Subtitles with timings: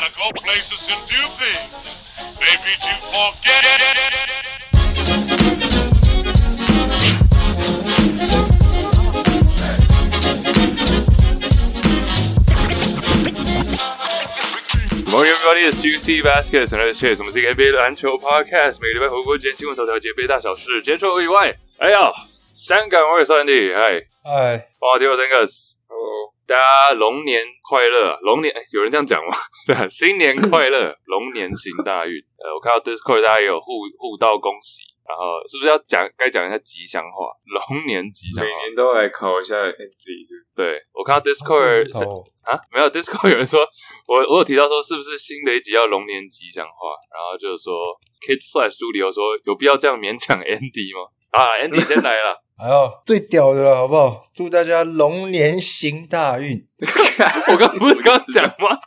[0.00, 1.71] Gotta go places and do things.
[2.39, 3.63] Maybe to forget.
[15.07, 15.61] Morning, everybody!
[15.67, 17.19] It's Juicy Baskets and Cheers。
[17.19, 20.81] 我们是一个 NBA 篮球 Podcast，每个礼拜回顾今天新闻头条及 NBA 大小事。
[20.83, 22.11] 今天除了我以外，哎呀，
[22.53, 25.79] 香港我也是 Andy，嗨，嗨，哇，第二 Angus，哦，
[26.51, 28.19] 大家龙年快乐！
[28.23, 29.31] 龙年，哎，有人这样讲吗？
[29.65, 32.19] 对啊，新年快乐， 龙年行大运。
[32.43, 34.83] 呃，我看到 Discord 大家也有互互道恭喜。
[35.07, 37.31] 然后是不是要讲该讲一下吉祥话？
[37.47, 40.35] 龙年吉祥话，每年都来考一下 entry 是？
[40.53, 41.87] 对，我看到 Discord
[42.43, 43.65] 啊，没有 Discord 有人说，
[44.07, 46.95] 我我有提到说是不是新的一集要龙年吉祥话？
[47.11, 47.95] 然后就是说
[48.27, 51.07] Kid Flash 朱迪欧说有必要这样勉强 Andy 吗？
[51.31, 54.21] 啊，Andy 先来了，哎呦，最屌的了，好不好？
[54.35, 56.63] 祝大家龙年行大运。
[57.51, 58.77] 我刚不是刚讲吗？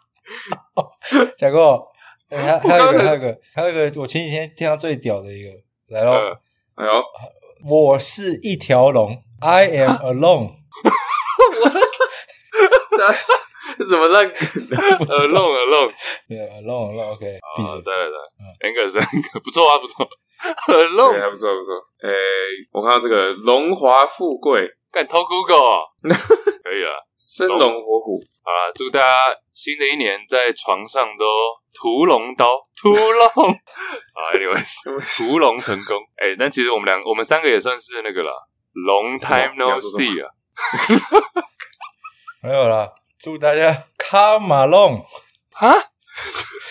[1.37, 1.89] 讲过，
[2.31, 5.51] 还还有一个还有一个还有一个，我前几天听到最屌的一个。
[5.89, 6.13] 来喽！
[6.77, 7.03] 哎呦，
[7.69, 10.53] 我是一条龙，I am alone。
[10.85, 11.71] 我
[13.77, 14.37] 这怎么烂梗？
[14.39, 15.93] Alone，Alone，
[16.29, 17.39] 对，Alone，Alone，OK。
[17.57, 20.09] 好，再来，再来，Angus，不错啊，不错。
[20.69, 21.75] Alone，还不错，不错。
[22.03, 22.13] 哎，
[22.73, 25.87] 我看到这个荣华富贵，敢偷 Google，
[26.63, 28.21] 可以了，生龙活虎。
[28.45, 29.15] 好了，祝大家
[29.51, 31.25] 新的一年在床上都
[31.75, 33.51] 屠龙刀， 屠龙。
[33.53, 35.97] 啊，anyways，屠龙成功。
[36.17, 38.31] 哎、欸，但其实我们两，我们三个也算是那个了
[38.75, 40.31] ，long time no see 啊。
[42.43, 45.03] 没有啦，祝大家卡马龙
[45.53, 45.75] 哈，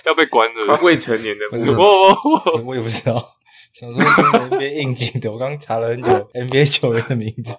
[0.06, 2.62] 要被关的，未成年的，我我。
[2.68, 3.36] 我也不知道，
[3.74, 7.58] 想说 NBA 应景的，我刚查了很久 NBA 球员的名字。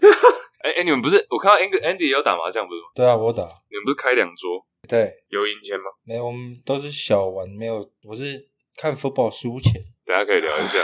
[0.62, 2.87] 哎哎、欸欸，你们不是我看到 Andy 有打麻将不是吗？
[2.95, 3.43] 对啊，我打。
[3.43, 4.65] 你们不是开两桌？
[4.89, 5.85] 对，有赢钱吗？
[6.05, 7.85] 没有，我们都是小玩，没有。
[8.05, 9.73] 我是看 football 输钱。
[10.07, 10.79] 大家可以聊一下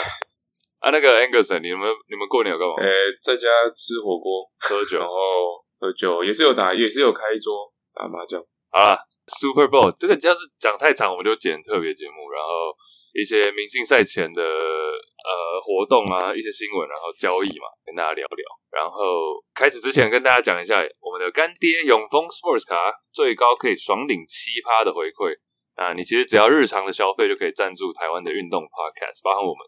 [0.80, 0.90] 啊。
[0.90, 2.74] 那个 Angus，你们你们过年有干嘛？
[2.82, 2.92] 哎、欸，
[3.22, 5.14] 在家吃火锅、喝酒，然后
[5.78, 8.42] 喝酒也是有打，也是有开一桌打麻将。
[8.70, 8.98] 好啦
[9.38, 12.74] ，Super Bowl 这个要是讲太长，我们就剪特别节目，然后
[13.14, 15.30] 一些明星赛前的呃
[15.62, 18.44] 活动啊，一些新闻，然后交易嘛，跟大家聊聊。
[18.70, 22.76] 然后开始之前，跟大家讲一下，我们的干爹永丰 Sports 卡
[23.12, 25.34] 最高可以爽领七趴的回馈
[25.74, 25.92] 啊！
[25.92, 29.60] 你其实只要日常的消费就可以赞助台湾的运动 Podcast，包含我们。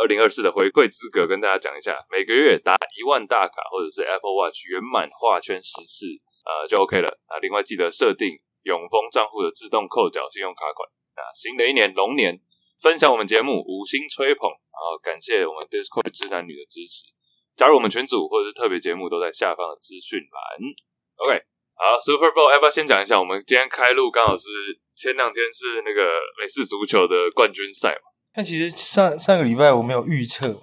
[0.00, 6.06] 二零二四的回馈资格跟大家讲一下，每个月打一万大卡或者是 Apple Watch 圆满画圈十次，
[6.48, 7.36] 呃就 OK 了啊！
[7.42, 8.32] 另外记得设定
[8.64, 11.28] 永丰账户的自动扣缴信用卡款啊！
[11.34, 12.40] 新的一年龙年，
[12.80, 17.04] 分享我们节目五星吹捧，然后感谢我们 Discord 之男女的支持。
[17.56, 20.40] 加入我们群组或者是特别节目，都在下方的资讯栏。
[21.16, 21.40] OK，
[21.74, 23.20] 好，Super Bowl 要不要先讲一下？
[23.20, 24.48] 我们今天开录刚好是
[24.96, 26.02] 前两天是那个
[26.40, 28.10] 美式足球的冠军赛嘛。
[28.32, 30.60] 但其实上上个礼拜我没有预测，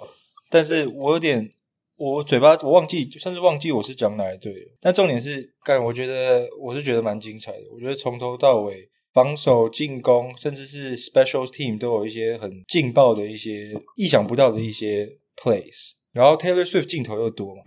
[0.50, 1.54] 但是我有点
[2.02, 4.52] 我嘴巴我忘记，甚至忘记我是讲哪一队。
[4.82, 7.60] 但重点是，干，我觉得我是觉得蛮精彩的。
[7.72, 15.08] 我觉得从头到尾，防守、进攻，甚至是 Special Team 都有一些很劲爆的一些意想不到的一些
[15.38, 15.92] Plays。
[16.12, 17.62] 然后 Taylor Swift 镜头又多嘛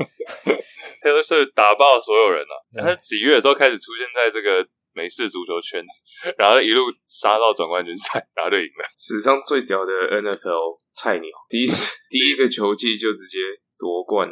[1.01, 2.91] ，Taylor Swift 打爆所有人了、 啊。
[2.91, 5.81] 他几月的时候开始出现在这个美式足球圈，
[6.37, 8.85] 然后一路杀到总冠军赛，然后就赢了。
[8.97, 11.69] 史上最屌的 NFL 菜鸟，第一
[12.11, 13.39] 第一个球季就直接
[13.79, 14.29] 夺冠。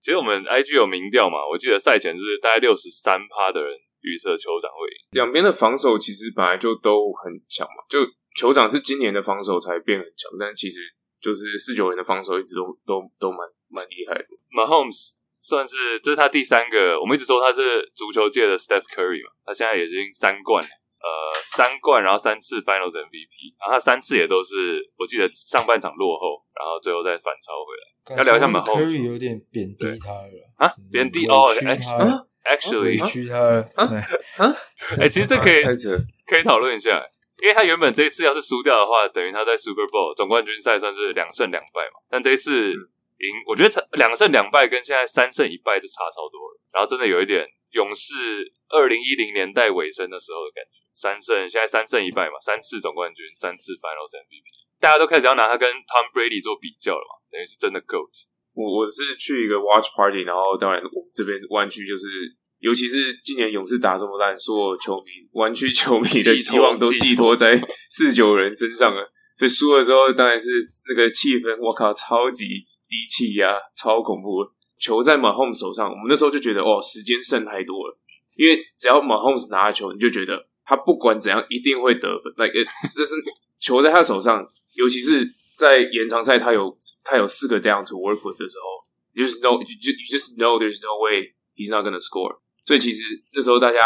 [0.00, 4.96] 其实我们 IG 有民调嘛，我记得赛前是大概六十三趴的人预测酋长会赢。
[5.12, 8.00] 两边的防守其实本来就都很强嘛，就
[8.38, 10.80] 酋长是今年的防守才变很强，但其实。
[11.20, 14.24] 就是四九人的防守一直都都都蛮蛮厉害的。
[14.54, 20.62] Mahomes 算是这是他第三个，我们一直说他是足球界的 Steph Curry 嘛，他现在已经三冠，
[20.98, 21.06] 呃，
[21.44, 28.18] 三冠，然后三次 Finals MVP，然后他三次也都是，我记得上半场落后，然后最后再反超回来。
[28.18, 28.84] 要聊一下 Mahomes。
[28.84, 30.70] Curry 有点贬低他了啊？
[30.90, 33.84] 贬低哦屈他了啊
[34.38, 34.56] 啊！
[34.98, 35.62] 哎，其实这可以
[36.26, 37.04] 可以讨论一下。
[37.40, 42.00] 因为他原本这一次要是输掉的话，等于他在 Super Bowl 总冠军赛算是两胜两败嘛。
[42.10, 46.58] 但这一次赢，我觉得两胜两败跟现在三胜一败就差超多了。
[46.74, 48.14] 然后真的有一点勇士
[48.68, 54.44] 二零一零年代尾声的时候的感觉，三胜现在三胜一败嘛，三次总冠军，三次 Finals MVP，
[54.80, 58.28] 大家都开始要拿他跟 Tom Brady 做比较了嘛，等于是真的 GOAT。
[58.54, 62.36] 我我是去一个 Watch Party，然后当然我这边湾区就是。
[62.60, 67.56] 尤其是今年勇士打这么烂，所有球迷、湾区球迷的希望都寄托在
[67.88, 69.12] 四九人身上了。
[69.38, 72.44] 所以输了之后，当然是那个气氛，我靠，超级
[72.88, 74.42] 低气压，超恐怖。
[74.78, 77.98] 球在 Mahomes 手上，我们那时候就觉得，哦，时间剩太多了。
[78.36, 82.32] 因为只要 Mahomes 拿了球，你就觉得他不管怎样一定会得分。
[82.36, 82.54] Like，
[82.94, 83.14] 这是
[83.58, 91.34] 球在他手上，尤其是在延长赛，他有他有四个 down to work with 的时候，you just know you just, you just know there's no way
[91.56, 92.38] he's not gonna score。
[92.64, 93.80] 所以其实那时候大家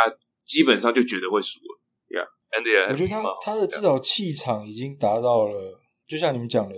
[0.45, 1.81] 基本上就觉得会输了。
[2.11, 6.75] Yeah，Andy，我觉得他他的至少气场已经达到了，就像你们讲的。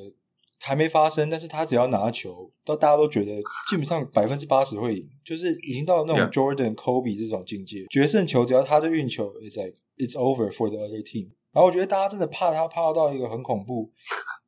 [0.67, 3.33] 还没发生，但是他只要拿球，到大家都觉得
[3.69, 7.85] 基本上百分之八十会赢，就是已经到了那种 Jordan、Kobe 这种境界。
[7.91, 11.29] 决胜球只要他在运球，it's like it's over for the other team。
[11.53, 13.93] 然后我觉得大家真的怕他，怕到一个很恐怖。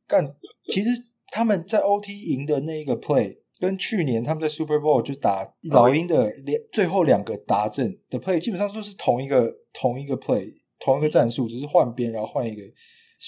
[0.09, 0.27] 干，
[0.73, 0.91] 其实
[1.29, 12.63] 他们在 OT 赢的那一个 play，跟去年他们在 Super Bowl 就打老鹰的两最后两个达阵的 play，基本上都是同一个同一个 play，同一个战术，只是换边然后换一个。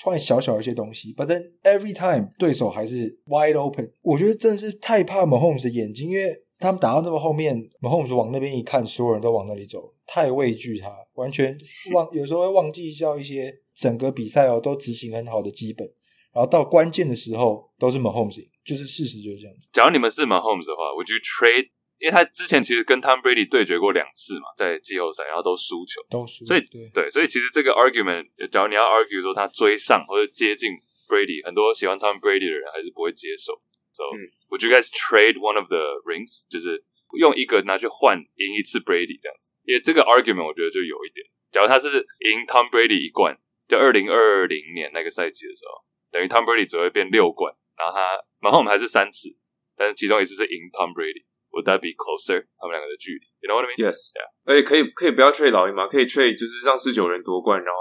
[0.05, 3.91] 换小小一些东西，but then every time 对手还是 wide open。
[4.03, 6.25] 我觉得真的是太怕 Mahomes 的眼睛，因为
[6.59, 11.57] 他们打到那么后面，Mahomes 往那边一看，所有人都往那里走，太畏惧他，完全
[11.93, 15.87] 忘，有时候会忘记掉一些整个比赛哦都执行很好的基本，
[16.33, 19.69] 然后到关键的时候都是 Mahomes，就是事实就是这样子。
[19.73, 21.71] 假如你们是 Mahomes 的话，Would you trade。
[21.99, 26.45] 因为他之前其实跟 Tom Brady 对决过两次嘛，在季后赛，然后都输球，都输。
[26.45, 30.71] 所以对，对，所以其实这个 argument，假如你要 argue 说他追上或者接近
[31.09, 33.61] Brady，很多喜欢 Tom Brady 的人还是不会接受。
[33.91, 36.47] So，嗯，would you guys trade one of the rings？
[36.49, 36.85] 就是
[37.19, 39.51] 用一个拿去换赢一次 Brady 这样子。
[39.65, 41.89] 因为这个 argument 我觉得就有一点，假如他是
[42.23, 43.37] 赢 Tom Brady 一冠，
[43.67, 49.35] 就二零二零年那个赛季的时候，等于 Tom Brady 只会变六冠，然后他，然后我们还是三次，
[49.77, 51.27] 但是其中一次是赢 Tom Brady。
[51.51, 52.45] Would that be closer？
[52.59, 53.81] 他们两个的距离，You know what I mean?
[53.81, 54.13] Yes.
[54.13, 54.29] Yeah.
[54.45, 55.89] 而且可以可以不要 trade 老鹰吗？
[55.89, 57.81] 可以 trade 就是让四九人夺冠，然后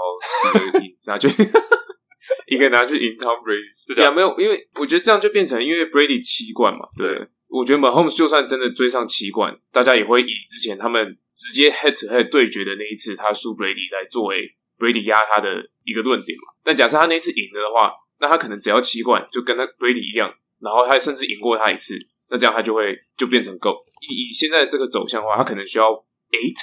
[0.80, 1.28] 一个拿去
[2.48, 3.94] 一个拿去赢 Tom Brady。
[3.94, 6.88] 对啊，没有，因为我觉得这样就变成因为 Brady 七冠嘛。
[6.96, 16.54] 对，我觉得 Mahomes 就算真的追上七冠，大家也会以之前他们直接 head to head 对决的那一次他输 Brady 来作为 Brady 压他的一个论点嘛。
[16.64, 21.94] 但假设他那次赢了的话，那他可能只要七冠，就跟他 Brady 一样，然后他甚至赢过他一次。
[22.30, 23.76] 那这样他就会就变成 GOAT。
[24.08, 25.90] 以以现在这个走向的话，他可能需要
[26.30, 26.56] eight，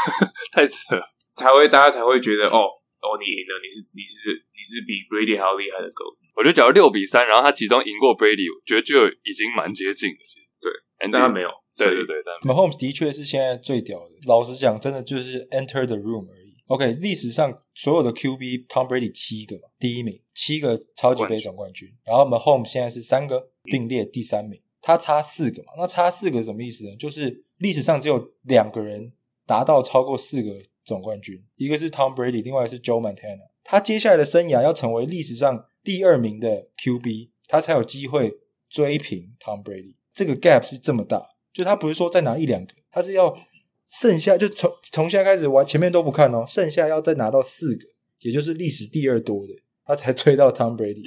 [0.52, 1.04] 太扯了，
[1.34, 2.68] 才会大家才会觉得哦
[3.00, 6.16] 哦，你赢了，你是你是你是比 Brady 还要厉害的 GOAT。
[6.34, 10.16] 我觉得假如六比三，然后他其中赢过 Brady，我觉得就已经蛮接近了。
[10.26, 14.10] 其实对，但他没有，对对对，但 Mahomes 的确是现在最屌的。
[14.26, 16.52] 老实讲，真的就是 enter the room 而已。
[16.68, 24.58] OK，历史上所有的 QB Tom Brady 七个嘛，第一名，七个超级杯总冠军，然后 Mahomes 现在是三个并列第三名。
[24.82, 25.72] 他差四个嘛？
[25.78, 26.96] 那差四个什么意思呢？
[26.96, 29.12] 就是历史上只有两个人
[29.46, 33.48] 达到超过四个总冠军，一个是 Tom Brady，另外是 Joe Montana。
[33.62, 38.38] 他接下来的生涯要成为历史上第二名的 QB，他才有机会
[38.68, 39.94] 追平 Tom Brady。
[40.12, 43.38] 这个 gap 是这么大，就他不是说再拿一两个，他是要
[43.86, 47.86] 剩下就从从现在开始玩，前面都不看哦，剩下要再拿到四个，
[48.18, 51.04] 也就是历史第二多的，他才追到 Tom Brady。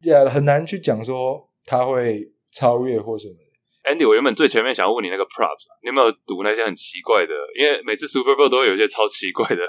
[0.00, 2.32] 对啊，很难去讲说他会。
[2.52, 7.34] 超越或什么的，Andy，我原本最前面想要问你那个 props，你有没有赌那些很奇怪的？
[7.58, 9.62] 因为每次 Super Bowl 都会有一些超奇怪的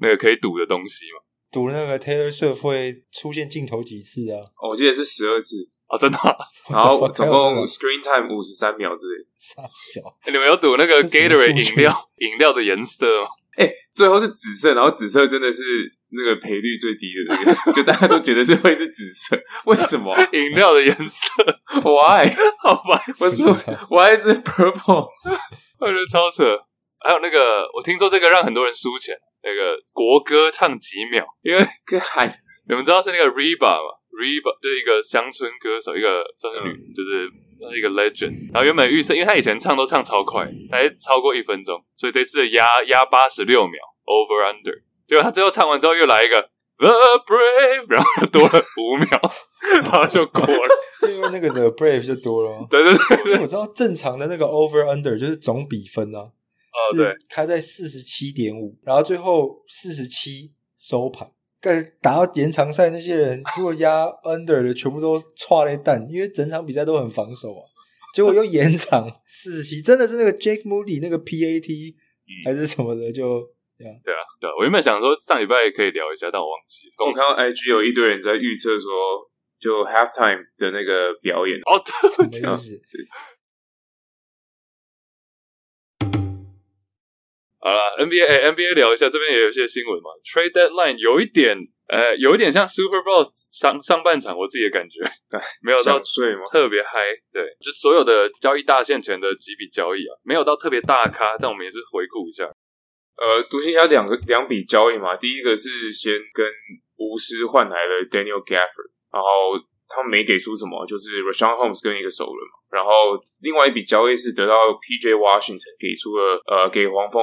[0.00, 1.20] 那个可以赌的东西嘛。
[1.52, 4.40] 赌那个 Taylor Swift 会出现镜头几次啊？
[4.60, 5.56] 哦，我记得是十二次
[5.88, 6.36] 哦，真的、啊。
[6.68, 9.24] 然后总共 Screen Time 五十三秒之类。
[9.38, 13.28] 傻小，欸、你们有赌那个 Gatorade 饮料饮料的颜色吗？
[13.56, 15.62] 哎、欸，最后是紫色，然后紫色真的是。
[16.16, 20.16] 那个赔率最低的那个，就大家都觉得是会是紫色，为什么？
[20.32, 21.42] 饮料的颜色？
[21.82, 22.28] Why？
[22.62, 23.52] 好吧，我说
[23.90, 25.08] Why is it purple？
[25.80, 26.58] 我觉得超扯。
[27.04, 29.14] 还有那个，我听说这个让很多人输钱。
[29.46, 31.62] 那个国歌唱几秒，因为
[32.00, 32.26] 还
[32.66, 37.28] 你们知道是那个 Reba 嘛？Reba 就是一个乡村歌手，一个算是女，嗯、就是
[37.76, 38.50] 一个 legend。
[38.54, 44.80] 然后原本预测，因为他以前唱都唱超快，还超过一分钟，所以这次压压八十六秒 over under。
[45.06, 49.06] 结果他最后唱完之后又来一个 The Brave，然后又多了五秒，
[49.82, 50.68] 然后就过了。
[51.02, 52.66] 就因为那个 The Brave 就多了。
[52.70, 61.30] 对对对，对，我知道正常的那个 Over Under 就是总比分啊，哦对，开在四十七点五，然后最后四十七收盘。
[61.60, 67.62] 但打到延长赛那些人如果压 Under 的，全部都差了一蛋，因为整场比赛都很防守啊。
[68.14, 71.94] 结果又延长四十七，真的是那个 Jake Moody 那个 PAT
[72.44, 73.53] 还是什么的就。
[73.76, 77.06] 对啊，对啊，我原本想说上礼拜也可以聊一下，但我忘记了。
[77.06, 79.28] 我看到 IG 有一堆人在预测说，
[79.58, 82.80] 就 Halftime 的那个表演哦，这是这样子。
[87.58, 90.10] 好了，NBA、欸、NBA 聊一下，这边也有一些新闻嘛。
[90.22, 91.56] Trade Deadline 有一点，
[91.88, 95.00] 呃，有一点像 Super Bowl 上上半场，我自己的感觉，
[95.62, 97.00] 没有到特别嗨。
[97.32, 102.52] 对，就所有的交易大线前的几笔交易啊，没有到特别大咖，但我们也是回顾一下。
[103.16, 106.44] 呃，独行侠两个两笔交易嘛，第一个是先跟
[106.98, 109.54] 巫师换来了 Daniel Gafford，然后
[109.86, 112.58] 他们没给出什么，就是 Richaun Holmes 跟一个首轮嘛。
[112.74, 112.90] 然后
[113.38, 117.22] 另外一笔交易是得到 PJ Washington 给出了呃给黄蜂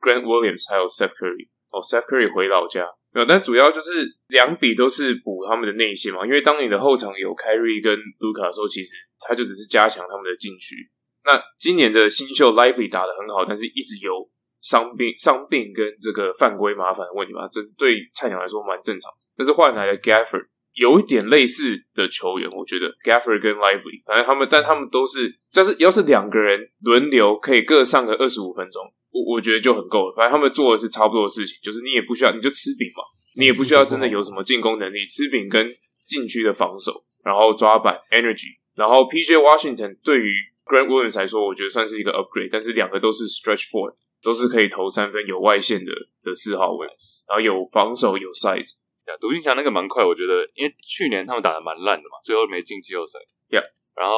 [0.00, 10.76] Grant Williams 还有 Seth Curry，哦 Seth Curry 回老家没有，但主要就是两笔都是补他们的内线嘛，因为当你的后场有 Kyrie 跟 Luka 的时候，其实他就只是加强他们的禁区。
[11.24, 14.30] 那今年的新秀 Lively 打得很好，但是一直有。
[14.62, 19.10] 伤病、伤病跟这个犯规麻烦的问题吧，这对菜鸟来说蛮正常。
[19.36, 30.14] 但是换来的 Gafford 有一点类似的球员，我觉得 Gafford 跟 Lively，反正他们，但他们都是，但是要是两个人轮流可以各上个二十五分钟，我我觉得就很够了。
[30.16, 33.02] 反正他们做的是差不多的事情，就是你也不需要，你就吃饼嘛，
[33.36, 35.66] 你也不需要真的有什么进攻能力，吃饼跟
[36.06, 40.32] 禁区的防守，然后抓板 energy，然后 PJ Washington 对于
[40.64, 43.94] Grant Williams 来说，我觉得算是一个 upgrade，但是两个都是 stretch four。
[44.22, 46.86] 都是可以投三分、有外线的的四号位，
[47.28, 48.76] 然后有防守、有 size。
[49.06, 53.18] 呀，独行侠那个蛮快，我觉得，因为去年他们打的蛮烂的嘛，最后没进季后赛。
[53.48, 53.60] 呀，
[53.96, 54.14] 然后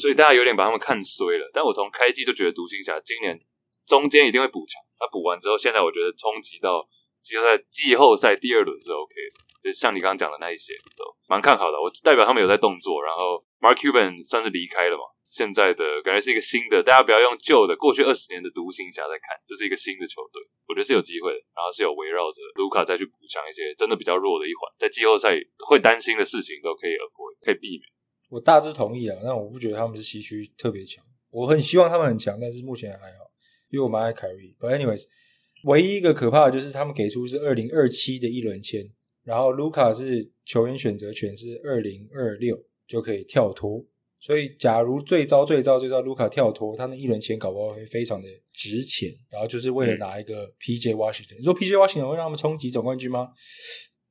[0.00, 1.50] 所以大家有点把他们看衰了。
[1.52, 3.38] 但我从开季就觉得独行侠今年
[3.86, 4.80] 中间一定会补强。
[4.98, 6.88] 他补完之后，现在我觉得冲击到
[7.20, 9.44] 季后赛季后赛第二轮是 OK 的。
[9.64, 10.72] 就像你刚刚讲的那一些，
[11.28, 11.80] 蛮看好的。
[11.80, 15.04] 我代表他们有在动作，然后 Mark Cuban 算是离开了嘛。
[15.34, 20.38] 现在的感觉是一个新的，大家不要用旧的过去二十年的独行侠在看，这是一个新的球队，
[20.68, 25.34] 我觉得是有机会的，然后是有围绕着卢卡再去补强一些真的比较弱的一环，在季后赛
[25.66, 27.82] 会担心的事情都可以 avoid，可以避免。
[28.30, 33.26] 我大致同意啊，但我不觉得他们是西区特别强，我很希望他们很强，但是目前还好，
[33.70, 34.54] 因为我蛮爱凯瑞。
[34.60, 35.02] But anyways，
[35.64, 38.88] 唯一一个可怕的就是他们给出是二零二七的一轮签，
[39.24, 43.84] 然后卢卡是球员选择权是二零二六就可以跳脱。
[44.24, 49.12] 所以，假如最糟最糟最糟，卢卡跳脱，他那一轮钱搞不好会非常的值钱。
[49.30, 53.28] 然后就是为了拿一个 PJ Washington，、嗯、你说 PJ Washington 会让他们冲击总冠军吗？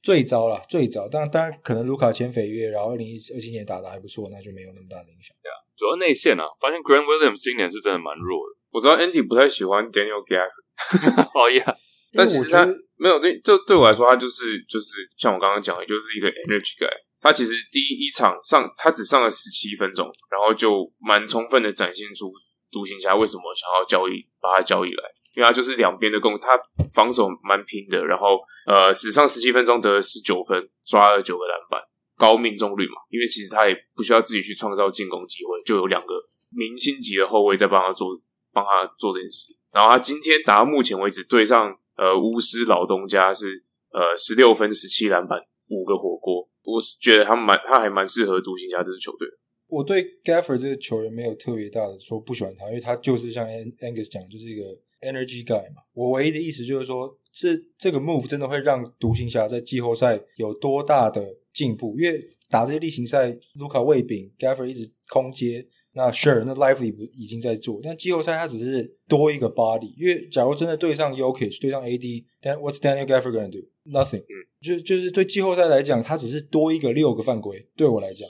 [0.04, 1.10] 最糟了，最糟。
[1.10, 5.36] 当然，当然可能卢卡签肥约，然后二零一二七年打的还不错，那就没有那么大的影响。
[5.42, 8.54] 对啊，主要内线啊，发现 Grant Williams 今年是真的蛮弱的。
[8.70, 11.76] 我知道 Andy 不太喜欢 Daniel Gafford， 哦呀，
[12.14, 12.68] 但其实他
[12.98, 16.94] 没有对，就对我来说，他就是就是像我刚刚讲的，就是一个 energy guy。
[17.24, 22.30] 他其实第一场上，他只上了十七分钟，然后就蛮充分的展现出
[22.70, 25.04] 独行侠为什么想要交易，把他交易来，
[25.34, 26.60] 因为他就是两边的攻，他
[26.94, 31.82] 防守蛮拼的，然后呃，只上十七分钟得了十九分，抓了九个篮板，
[32.18, 36.14] 高命中率嘛，因为其实他也不需要自己去创造进攻机会，就有两个
[36.50, 38.20] 明星级的后卫在帮他做，
[38.52, 39.56] 帮他做这件事。
[39.72, 45.40] 然后他今天打到目前为止对上呃巫师老东家是呃十六分十七篮板
[45.70, 46.43] 五个火锅。
[46.74, 49.28] 我是觉得他蛮，他还蛮适合独行侠这支球队。
[49.68, 54.64] 我对 Gaffer 这个球员没有特别大的说不喜欢他，因为他就是像 Angus 讲，就是一个
[55.02, 55.82] energy guy 嘛。
[55.94, 61.96] 我唯一的意思就是说，这这个 move 真的会让独行侠在季后赛有多大的进步？
[62.00, 69.94] 因为打这些例行赛，卢卡喂饼 Gaffer 一直空接，那 Sure，那 Lively 已经在做，但季后赛他只是多一个 body。
[69.98, 73.68] 因为假如真的对上 Jokic，对上 AD，但 what's Daniel Gaffer gonna do？
[73.86, 77.68] do？Nothing，嗯，就就是对季后赛来讲，他只是多一个六个犯规。
[77.76, 78.28] 对我来讲，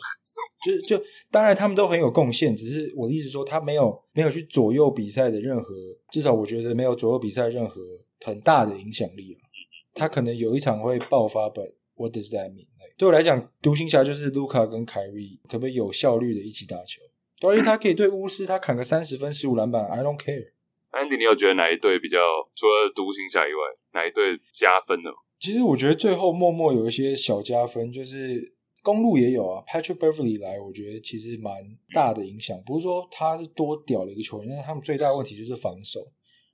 [0.65, 5.73] 就就当然他们都很有贡献，只是我的意思说，他没有没有去左右比赛的任何，
[6.11, 7.81] 至少我觉得没有左右比赛任何
[8.25, 9.37] 很大的影响力。
[9.93, 12.67] 他可能有一场会爆发，But what does that mean？
[12.97, 17.01] 对我来讲，独行侠就是卢卡跟凯瑞可不可以有效率的一起打球？
[17.41, 20.51] 所以他可以对巫师他砍个三十分十五篮板，I don't care。
[20.91, 22.17] Andy，你有觉得哪一队比较
[22.55, 23.59] 除了独行侠以外，
[23.93, 25.09] 哪一队加分呢？
[25.43, 31.53] 其实我觉得最后默默有一些小加分，就是公路也有啊，Patrick Beverly 来，我觉得其实蛮
[31.93, 32.57] 大的影响。
[32.65, 35.99] 不是说他是多屌的一个球员，但是他们最大的问题就是防守，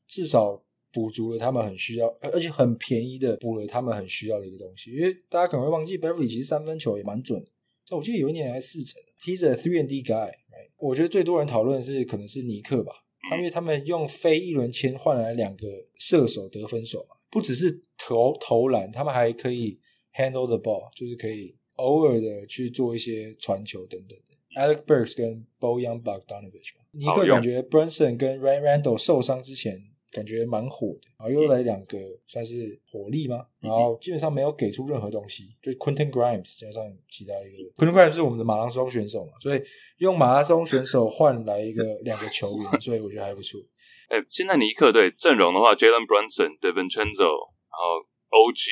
[0.07, 0.59] 至少
[0.91, 4.91] 补足了他们很需要，而且很便宜的补了他们很需要的一个东西。
[4.91, 7.45] 因为大家可能会忘记，Beverly 其实三分球也蛮准，
[7.85, 8.99] 在我记得有一年还四成。
[9.19, 10.71] 接着 three and D guy，right?
[10.79, 12.93] 我觉得最多人讨论是可能是尼克吧，
[13.29, 15.67] 他因为他们用非一轮签换来两个
[15.99, 17.17] 射手得分手嘛。
[17.29, 19.79] 不只是投投篮，他们还可以
[20.15, 24.59] handle the ball，就是可以偶尔的去做一些传球等等的。
[24.59, 29.79] Alec Burks 跟 Bojan Bogdanovic 嘛，尼克感觉 Brunson 跟 Randle 受伤之前
[30.11, 33.45] 感觉蛮火的，然后又来两个算是火力吗？
[33.59, 37.85] 然后基本上没有给出任何东西，就 Quentin Grimes 加上其他一个。
[37.85, 39.61] Quentin Grimes 是我们的马拉松选手嘛，所以
[39.99, 43.61] 用马拉松选手换来一个 两个球员，所以我觉得还不错。
[44.09, 48.67] 哎，现在尼克队阵容的话，Jalen Brunson、DiVincenzo，然后 OG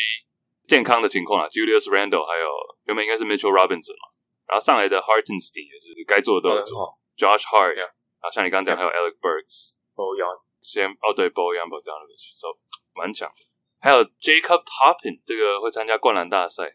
[0.67, 2.45] 健康的情况啊，Julius Randle，还有
[2.85, 4.05] 原本应该是 Mitchell Robinson 嘛，
[4.47, 7.87] 然后上来的 Hartenstein 也是该做的都有做，Josh Hart，然
[8.21, 12.47] 后像你刚刚讲还有 Alec Burks，Bojan，，先哦对，Bojan Bogdanovic，so
[12.93, 13.35] 蛮强的。
[13.79, 16.73] 还有 Jacob Toppin，这个会参加灌篮大赛。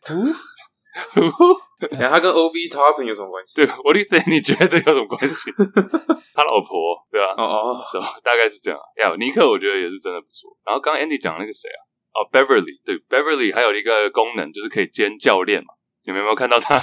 [1.90, 3.56] 然后他跟 OB Toppin 有什么关系？
[3.56, 4.30] 对，What do you think？
[4.30, 5.50] 你觉得有什么关系？
[6.32, 7.34] 他老婆对吧？
[7.36, 8.06] 哦哦，是吧？
[8.22, 8.78] 大概是这样。
[8.96, 10.56] 呀，尼克我觉得也是真的不错。
[10.64, 11.80] 然后刚刚 Andy 讲那个谁啊？
[12.14, 15.74] 哦，Beverly，对，Beverly 还有一个功能就是可以兼教练嘛。
[16.04, 16.76] 你们有没有看到他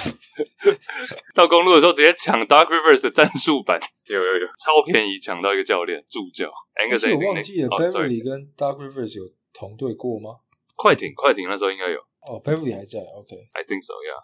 [1.36, 3.79] 到公路的时候直接抢 Dark Rivers 的战术版？
[4.07, 6.50] 有有有，超便宜抢到一个教练助教。
[6.75, 10.39] 而且我忘记了 Beverly 跟 Dark Rivers 有同队过吗？
[10.75, 12.00] 快艇，快艇那时候应该有。
[12.31, 14.24] 哦，Beverly 还在，OK，I think so，yeah。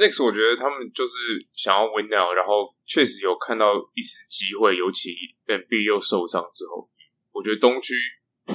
[0.00, 1.12] Next，我觉得他们就是
[1.54, 5.10] 想要 win now，然后确实有看到一丝机会，尤其
[5.46, 6.88] Embiid 又受伤之后，
[7.32, 7.94] 我觉得东区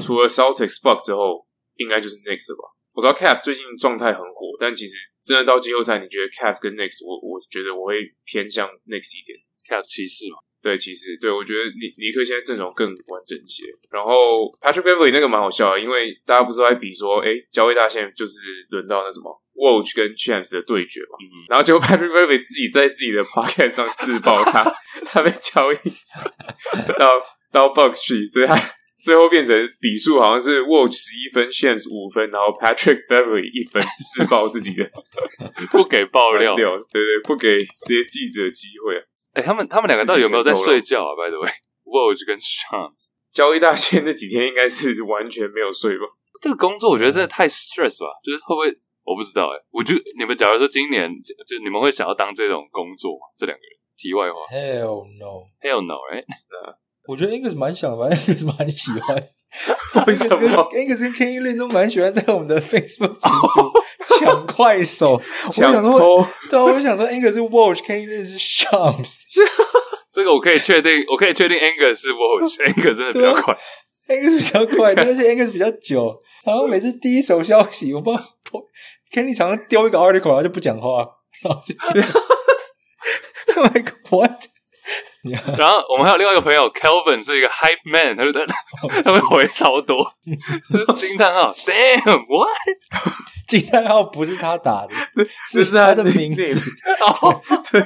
[0.02, 2.64] 除了 Celtics、Bucks 之后，应该就是 Next 吧。
[2.94, 9.38] 我知道 Cavs 最近状态很火，但其实真的到季后赛，你觉得 Cavs 跟 Next，我我觉得我会偏向 Next 一点
[9.68, 10.38] ，Cavs 骑士嘛。
[10.62, 13.64] 对，骑士对，我觉得尼尼克现在阵容更完整一些。
[13.92, 18.40] 然后 Patrick Beverley 那个蛮好笑的，因为大家不是在比说，哎，交易大限就是
[18.70, 21.18] 轮到那什么 w o l c h 跟 Shams 的对决嘛。
[21.20, 24.64] 嗯、然后结果 Patrick Beverley 自己在自己的 Pocket 上自爆他，
[25.04, 25.78] 他被交易
[26.98, 28.56] 到到 Bucks 去，所以他
[29.04, 33.84] 最后变成比数好像是 Woj 十一分，Shams 五分，然后 Patrick Beverley 一分，
[34.16, 34.90] 自爆自己的，
[35.72, 39.04] 不给爆料，对对，不给这些记者机会啊。
[39.34, 46.06] 哎、欸，他们他们两个到底有没有在睡觉啊？By the way，Woj 跟 Shams 交易大限那几天应该是完全没有睡吧？
[46.42, 48.08] 这个工作我觉得真的太 stress 吧？
[48.24, 49.64] 就是会不会我不知道哎、欸？
[49.72, 53.28] 我就你们假如说今年就，就你们会想要当这种工作吗？
[53.38, 56.24] 这两个人，题外话，Hell no，Hell no，right？
[57.08, 59.30] 我觉得 Angus 蛮想的，反正 Angus 蛮喜欢。
[60.08, 60.38] 为什么
[60.72, 63.72] ？Angus 跟 Kenny Lin 都蛮喜欢在我们的 Facebook 群组
[64.20, 66.28] 抢快手，我想说。
[66.50, 69.20] 对啊，我想说，Angus 是 Watch，Kenny Lin 是 Shams。
[70.12, 73.56] 这个我可以确定，我可以确定 Angus 是 Watch，Angus 真的比较快
[74.08, 76.20] ，Angus 比较快，但是 Angus 比较久。
[76.46, 78.24] 然后每次第一手消息，我不知道
[79.12, 81.08] Kenny 常常丢一个 article，然后就不讲话，
[81.44, 81.76] 然后就
[83.62, 84.46] like what？
[85.58, 88.46] 然后我们还有另外一个朋友 Kelvin 是一个 hype man，他就在
[89.04, 90.06] 他 会回超多
[90.98, 92.50] 惊叹号，Damn what？
[93.48, 94.94] 惊叹号不是他打的，
[95.50, 96.44] 是他的名字。
[97.00, 97.82] 哦，对，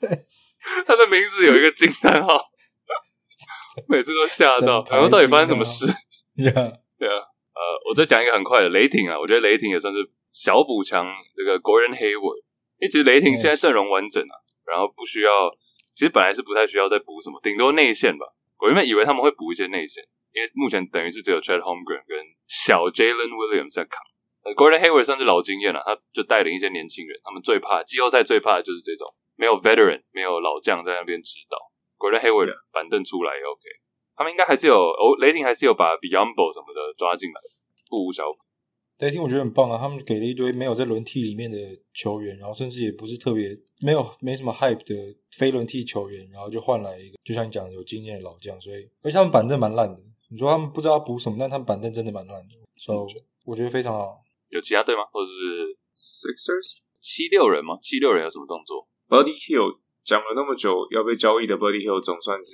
[0.00, 0.18] 对，
[0.84, 2.40] 他的名字有一个惊叹号，
[3.86, 4.84] 每次都吓到。
[4.90, 5.86] 然后到底发生什么事？
[6.36, 6.62] 对啊，
[6.98, 9.98] 呃，我再讲一个很快的雷霆啊，我觉得雷霆也算是
[10.32, 12.42] 小补强这个 Gordon Hayward，
[12.80, 14.34] 因为其实雷霆现在阵容完整啊，
[14.66, 15.30] 然后不需要。
[16.00, 18.24] 其实本来是不太需要再补什么，顶多内线吧。
[18.58, 22.16] 我原本以为他们会补一些内线，因为目前等于是只有 Chet Holmgren 跟
[22.48, 24.00] 小 Jalen Williams 在扛。
[24.56, 27.20] Gordon Hayward 算是老经验了，他就带领一些年轻人。
[27.22, 31.58] 他们最怕季后赛最怕的就是这种没有 veteran 没有老将在那边指导。
[31.98, 33.68] Gordon Hayward 板凳出来 OK，
[34.16, 37.36] 他们应该还是有哦，雷霆还是有把 Biyombo 什么的抓进来，
[37.90, 38.38] 不无小补。
[39.00, 41.56] 雷霆我觉得很棒啊，他们给了一堆没有在轮替里面的
[41.94, 49.98] 球员，然后甚至也不是特别没有没什么 hype 的非轮替球员，然后就换来一个，就像你讲的有经验的老将，所以而且他们板凳蛮烂的。
[50.28, 52.98] 你说他们不知道补什么，但他们板凳真的蛮烂的，所以
[53.46, 54.20] 我觉得非常好。
[54.50, 55.02] 有其他队吗？
[55.10, 57.78] 或者是 Sixers 七六人吗？
[57.80, 62.52] 七六人有什么动作？Buddy Hield 讲了那么久要被交易的 Buddy Hield 总算是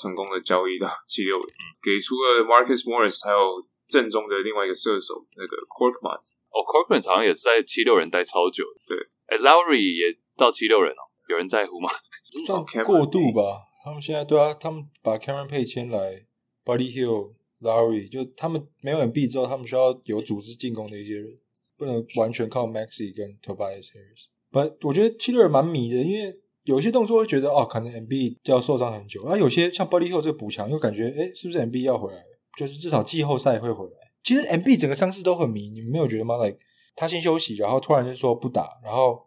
[0.00, 1.46] 成功的交易到七六人，
[1.82, 3.68] 给出了 Marcus Morris 还有。
[3.88, 6.18] 正宗的另外一个射手，那个 Corkman
[6.50, 8.80] 哦，Corkman 好像也是在七六人待超久的。
[8.86, 11.90] 对，哎，Lowry 也到七六人哦，有人在乎吗？
[12.46, 13.42] 算过渡吧。
[13.84, 16.24] 他们现在对啊，他们把 Cameron Payne 签来
[16.64, 21.38] ，Buddy Hield、Lowry，就他们没有 Embiid 之后，他们需要有组织进攻的一些人，
[21.76, 24.26] 不能完全靠 Maxey 跟 Tobias Harris。
[24.50, 32.22] But 我觉得七六人蛮迷的，因为有些动作会觉得哦，可能 Embiid 要受伤很久，啊，有些像 Buddy Hield 这个补强，又感觉哎，是不是 Embiid 要回来？
[32.56, 33.92] 就是至少季后赛会回来。
[34.22, 36.58] 其实 Embiid 整个伤势都很迷，你们没有觉得吗？Like
[36.96, 39.22] 他先休息，然后突然就说不打，然后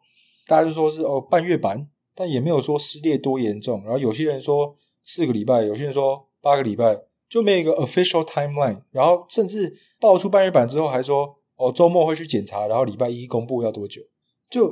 [0.48, 3.84] 大家就说是哦半月板，但也没有说撕裂多严重。
[3.84, 8.82] 然后有些人说四个礼拜，有些人说八个礼拜，就没有一个 official timeline。
[8.90, 14.02] 然后甚至爆出半月板之后，还说哦周末会去检查，然后礼拜一公布要多久。
[14.50, 14.68] 就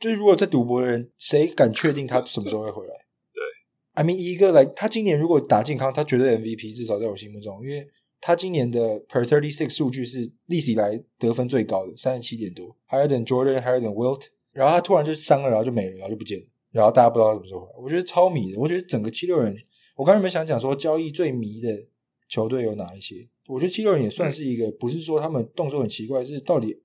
[0.00, 2.94] 就是如果在赌博的人，谁敢确定他什么时候会回来？
[3.32, 3.44] 对
[3.92, 7.86] ，I mean 一个来，他今年如果打健康，他绝对 MVP，至少在我心目中，因为。
[8.20, 14.26] 他今年的 per thirty six 数据是历史以来得分最高的，三十七点多，higher than Jordan，higher than Wilt。
[14.52, 17.78] 然后他突然就伤了，然后就没了，然后就不见了，然后大家不知道他什么时候回来。
[17.80, 18.58] 我觉得超迷的。
[18.58, 19.56] 我觉得整个七六人，
[19.94, 21.86] 我刚才没想讲说交易最迷的
[22.28, 23.28] 球队有哪一些？
[23.46, 26.82] 我觉得七六人也算是一个，嗯、不是说他们动作很奇怪，是到底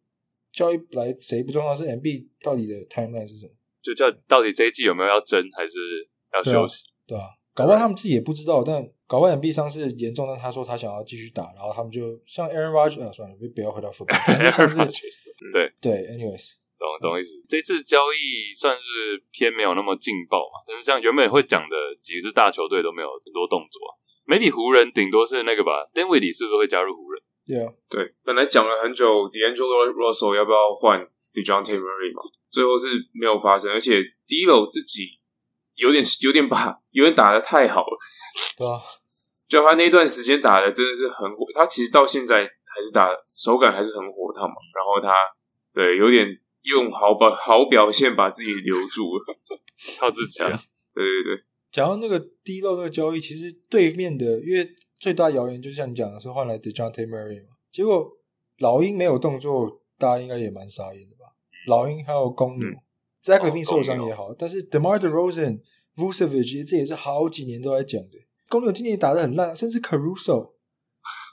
[0.51, 3.51] 交易来谁不重要，是 Embiid 到底的 timeline 是什么？
[3.81, 5.73] 就叫到底这一季有没有要争，还是
[6.33, 6.85] 要休息？
[7.07, 7.21] 对啊。
[7.21, 14.09] 对啊搞不好他们自己也不知道，但搞不好眼壁伤是严重，但他说他想要继续打，然后他们就像 Aaron Rodgers 啊，算了，不要回到 football。
[15.53, 17.37] 对对，anyways，懂懂意思。
[17.47, 23.79] 这次交易算是偏没有那么劲爆嘛，但是像原本会讲的几支大球队都没有很多动作
[24.25, 35.19] ，maybe 湖人顶多是那个吧，Dinwiddie 是不是会加入湖人？Yeah，对，本来讲了很久，D'Angelo Russell 要不要换 Dejounte Murray 嘛，最后是没有发生，而且 D'Lo 自己。
[35.75, 37.97] 有点有点把有点打的太好了，
[38.57, 38.81] 对啊，
[39.47, 44.55] 就他那段时间打的真的是很火，他其实到现在还是打手感还是很火烫嘛。
[44.75, 45.13] 然后他
[45.73, 46.27] 对有点
[46.63, 49.37] 用好把好表现把自己留住了，
[49.99, 50.49] 靠自己啊！
[50.93, 54.67] 对对对，讲到那个 D'Lo 那个交易，其实对面的因为
[54.99, 58.07] 最大谣言就像你讲的是换来 Dejounte Murray 嘛，结果
[58.59, 61.33] 老鹰没有动作，大家应该也蛮傻眼的吧？
[61.67, 62.67] 老鹰还有公牛。
[62.67, 62.75] 嗯
[63.23, 65.61] Zach Levine 受伤也好，哦、但是 DeMar DeRozan、
[65.95, 68.17] Vucevic 这也是好几年都在讲的。
[68.49, 70.51] 公牛今年打得很烂，甚至 Caruso，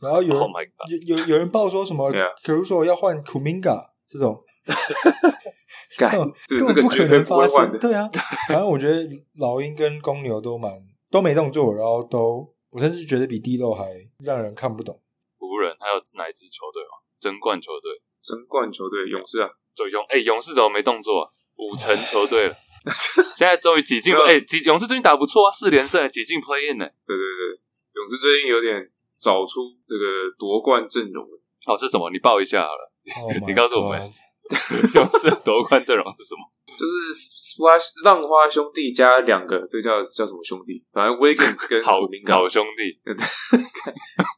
[0.01, 0.51] 然后有人、 oh、
[0.89, 2.11] 有有有人报说什么
[2.45, 4.43] Caruso 要换 Kuminga 这种，
[5.99, 7.79] 根本不可能发生。
[7.79, 8.09] 对啊，
[8.49, 10.73] 反正我觉得老鹰跟公牛都蛮
[11.11, 13.91] 都没动作，然后都我甚至觉得比 D'Lo 还
[14.25, 15.01] 让人看不懂。
[15.39, 17.03] 湖人还有哪一支球队吗？
[17.19, 17.91] 争冠球队？
[18.23, 21.31] 争冠球队勇士啊，走勇哎，勇士怎么没动作、啊？
[21.61, 22.57] 五成球队了，
[23.37, 24.25] 现在终于挤进了。
[24.27, 26.87] 哎，挤勇士最近打不错啊，四连胜，挤进 Play In 呢。
[27.07, 27.61] 对对对，
[27.95, 30.05] 勇士最近有点找出这个
[30.39, 31.41] 夺冠阵容了。
[31.67, 32.11] 哦，是什么？
[32.11, 32.93] 你报一下好了。
[33.47, 34.01] 你告诉我们，
[34.95, 36.41] 勇士夺冠阵容是什么？
[36.79, 40.83] 就是 Splash 浪花兄弟加两个，这叫叫什么兄弟？
[40.93, 42.99] 反正 Wiggins 跟好好兄弟，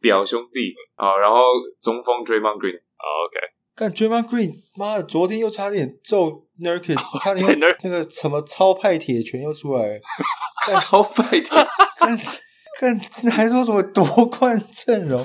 [0.00, 1.16] 表兄弟啊。
[1.18, 1.44] 然后
[1.80, 2.80] 中锋 Draymond Green。
[3.74, 3.76] OK。
[3.76, 6.30] 看 Draymond Green，妈的，昨天又差点揍
[6.60, 10.00] Nurkic，差点那个什么超派铁拳又出来了，
[10.80, 11.50] 超派铁，
[11.98, 12.18] 看
[12.78, 15.24] 看还说什么夺冠阵容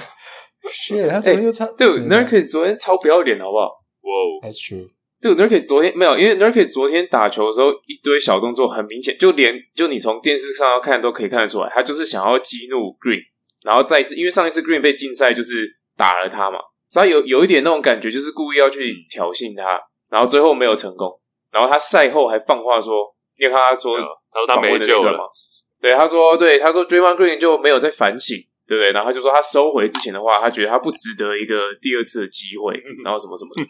[0.70, 3.66] ，shit，他昨天又差，对，Nurkic 昨天超不要脸，好不好？
[3.66, 4.90] 哇哦，That's true，
[5.22, 13.22] 对，Nurkic 昨天没有，因为 Nurkic 昨天打球的时候一堆小动作，很明显，就连就你从电视上要看都可以看得出来，他就是想要激怒 Green，
[13.66, 16.60] 然后再一次，因为上一次 Green 被禁赛就是打了他嘛。
[16.90, 21.20] 所以他有有一点那种感觉，就是故意要去挑衅他，然后最后没有成功。
[21.52, 23.98] 然后他赛后还放话说：“你有看他说，
[24.32, 25.24] 他说他没救了吗？”
[25.82, 32.74] 对，他说：“对，他说 Draymond Green 就没有在反省，对不对？”然后他就说他收回之前的话，他觉得他不值得一个第二次的机会，
[33.04, 33.64] 然后什么什么的，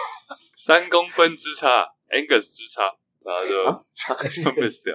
[0.57, 2.91] 三公分之差，Angus 之差，
[3.25, 3.65] 然后就
[4.43, 4.95] 就 miss 掉。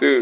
[0.00, 0.20] 对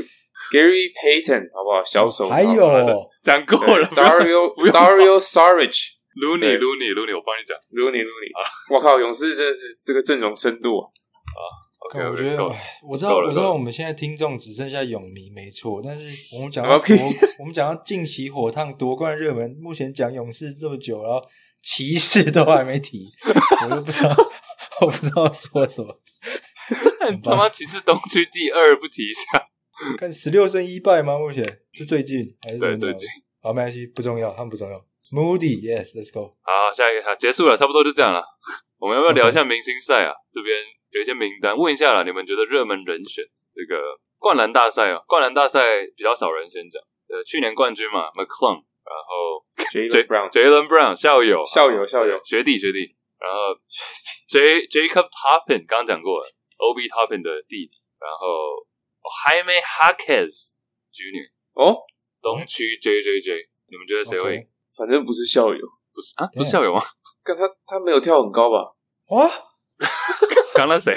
[0.53, 1.85] ，Gary Payton 好不好？
[1.85, 3.09] 小手还有。
[3.23, 8.75] 讲过了，Dario Dario Sarge Looney Looney Looney，我帮你讲，Looney，Looney。
[8.75, 10.85] 我靠，勇士真的是这个阵容深度啊。
[10.89, 11.41] 啊
[11.95, 12.43] 我觉得
[12.83, 15.81] 我知道，我知道，我们现在听众只剩下勇迷，没错。
[15.83, 16.75] 但是我们讲到
[17.39, 21.25] 我们讲到近期火烫夺冠热门，目前讲勇士这么久，然后
[21.63, 23.09] 骑士都还没提，
[23.65, 24.11] 我都不知道，
[24.83, 26.01] 我不知道说什么。
[27.25, 29.49] 他妈骑士东区第二，不提一下？
[29.97, 31.17] 看十六胜一败吗？
[31.19, 33.09] 目前就最近还是对最近？
[33.41, 34.77] 好，没关系，不重要，他们不重要。
[35.13, 36.33] Moody，Yes，Let's go。
[36.43, 38.23] 好，下一个，好，结束了，差不多就这样了。
[38.79, 40.55] 我们要不要聊一下明星赛啊.这边。
[40.99, 43.81] 有一些名单，问一下啦，你们觉得热门人选这个
[44.19, 44.99] 灌篮大赛啊？
[45.07, 53.55] 灌篮大赛比较少人先讲，呃，去年冠军嘛，McClung，然后 Jaylen Brown，Jaylen Brown 校友，校友，校友，学弟，学弟，然后
[54.29, 56.27] J Jacob Toppin 刚刚讲过了
[56.59, 58.67] ，Obi Toppin 的弟弟，然后
[59.23, 60.51] Jaime Jaquez
[60.91, 61.31] Jr.
[61.55, 61.79] 哦
[62.21, 64.47] 东区 J J J，你们觉得谁会赢？
[64.77, 65.61] 反正不是校友，
[65.95, 66.83] 不是啊，不是校友吗？
[67.23, 68.75] 看他他没有跳很高吧？
[69.11, 69.31] 哇，
[70.59, 70.93] 刚刚谁？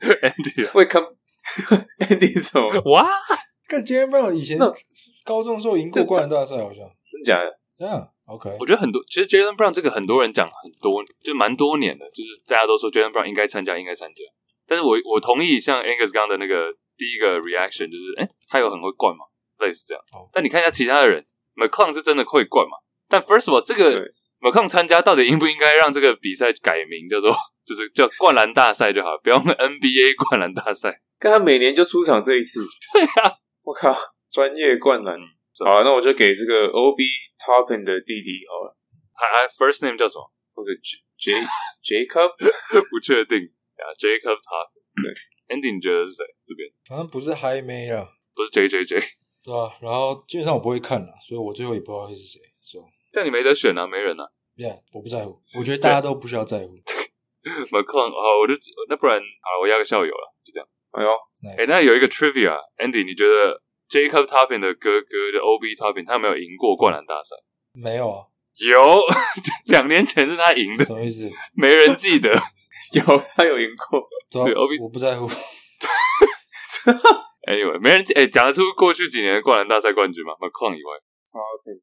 [0.20, 1.02] Andy 会看
[2.00, 2.92] Andy 什么？
[2.92, 3.08] 哇，
[3.66, 4.58] 看 Jaylen Brown 以前
[5.24, 7.58] 高中的时候赢过灌篮大赛，好像真假的？
[7.78, 8.54] 这样 OK。
[8.60, 14.22] 我觉得很多，其实 Jaylen Brown 这个很多人讲很多，就蛮多年的，就是大家都说 Jaylen Brown 应该参加，应该参加。
[14.66, 19.24] 但是我我同意像 Angus 刚的那个第一个 reaction，就是哎，他有很会灌嘛，
[19.60, 20.04] 类似这样。
[20.12, 20.28] Oh.
[20.34, 21.24] 但你看一下其他的人
[21.56, 22.76] ，McClung 是真的会灌嘛？
[23.08, 24.04] 但 First of all，这个
[24.40, 27.34] McClung 参加到底应不应该让这个比赛改名叫做
[27.66, 31.00] 就是叫灌篮大赛就好，不要用 NBA 灌篮大赛。
[31.18, 33.92] 看他每年就出场这一次，对啊，我靠，
[34.30, 35.18] 专业灌篮。
[35.64, 37.02] 好，那我就给这个 OB
[37.44, 38.76] Toppin 的弟弟好了。
[39.12, 40.30] 他 First name 叫什么？
[40.54, 40.70] 或者
[41.18, 41.34] J
[41.82, 42.30] Jacob？
[42.90, 43.38] 不确定。
[43.76, 45.02] 啊，Jacob Toppin。
[45.02, 46.24] 对，Andy，你觉得是谁？
[46.46, 49.02] 这边好像不是 High May 啊，不是 J J J。
[49.42, 52.40] 对啊，然后基本上我不会看了，所以我最后也不知道会是谁。
[52.62, 52.78] So,
[53.18, 54.24] 但你没得选啊，没人啊。
[54.56, 55.42] Yeah，我不在乎。
[55.58, 56.78] 我觉得大家都不需要在乎。
[57.74, 58.54] McClung，好，我就
[58.88, 60.68] 那不然，好，我压个校友了，就这样。
[60.92, 61.10] 哎呦，
[61.50, 67.34] 哎 Nice.，那有一个 Trivia，Andy，你觉得 Jacob Toppin 的哥哥的 OB Toppin，他有没有赢过灌篮大赛？
[67.72, 68.26] 没有啊，
[68.70, 69.02] 有，
[69.66, 70.84] 两年前是他赢的。
[70.84, 71.28] 什么意思？
[71.54, 72.30] 没人记得。
[72.94, 73.02] 有，
[73.36, 74.08] 他有赢过。
[74.30, 75.26] 对，OB，我不在乎。
[77.48, 80.92] Anyway，没人记，哎，讲得出过去几年的灌篮大赛冠军吗？McClung 以外，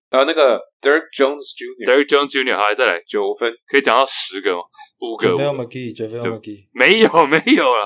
[0.09, 2.55] 啊，那个 Derrick Jones Jr.，Derrick Jones Jr.
[2.55, 4.61] 好，再来九分，可以讲到十个吗？
[4.99, 5.29] 五个。
[5.29, 7.85] JaVale McGee，JaVale McGee，没有，没有了。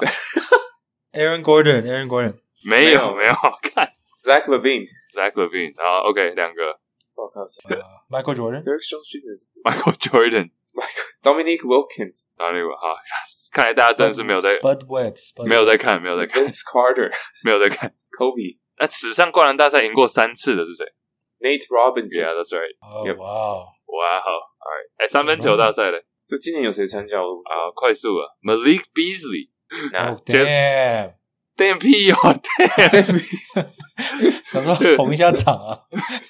[1.14, 3.34] Aaron Gordon，Aaron Gordon，没有，没有。
[3.74, 3.92] 看
[4.24, 6.80] Zach LaVine，Zach LaVine，好，OK，两个。
[8.10, 12.96] Michael Jordan，Derrick Jones Jr.，Michael Jordan，Michael，Dominique Wilkins，哪里好，
[13.52, 16.42] 看来大家真的是没有在，Bud Webb，没有在看，没有在看。
[16.42, 17.12] Vince Carter，
[17.44, 17.94] 没有在看。
[18.18, 20.86] Kobe，那史上灌篮大赛赢过三次的是谁
[21.39, 22.75] ？Nate Robinson，Yeah，that's right。
[22.82, 27.17] 哦，哇，哇，好，Alright，哎，三分球大赛嘞，就今年有谁参加？
[27.19, 29.49] 啊，快速啊，Malik Beasley。
[29.93, 33.19] 哦，Damn，Damn 屁哦，Damn，
[34.43, 35.80] 想说捧一下场啊。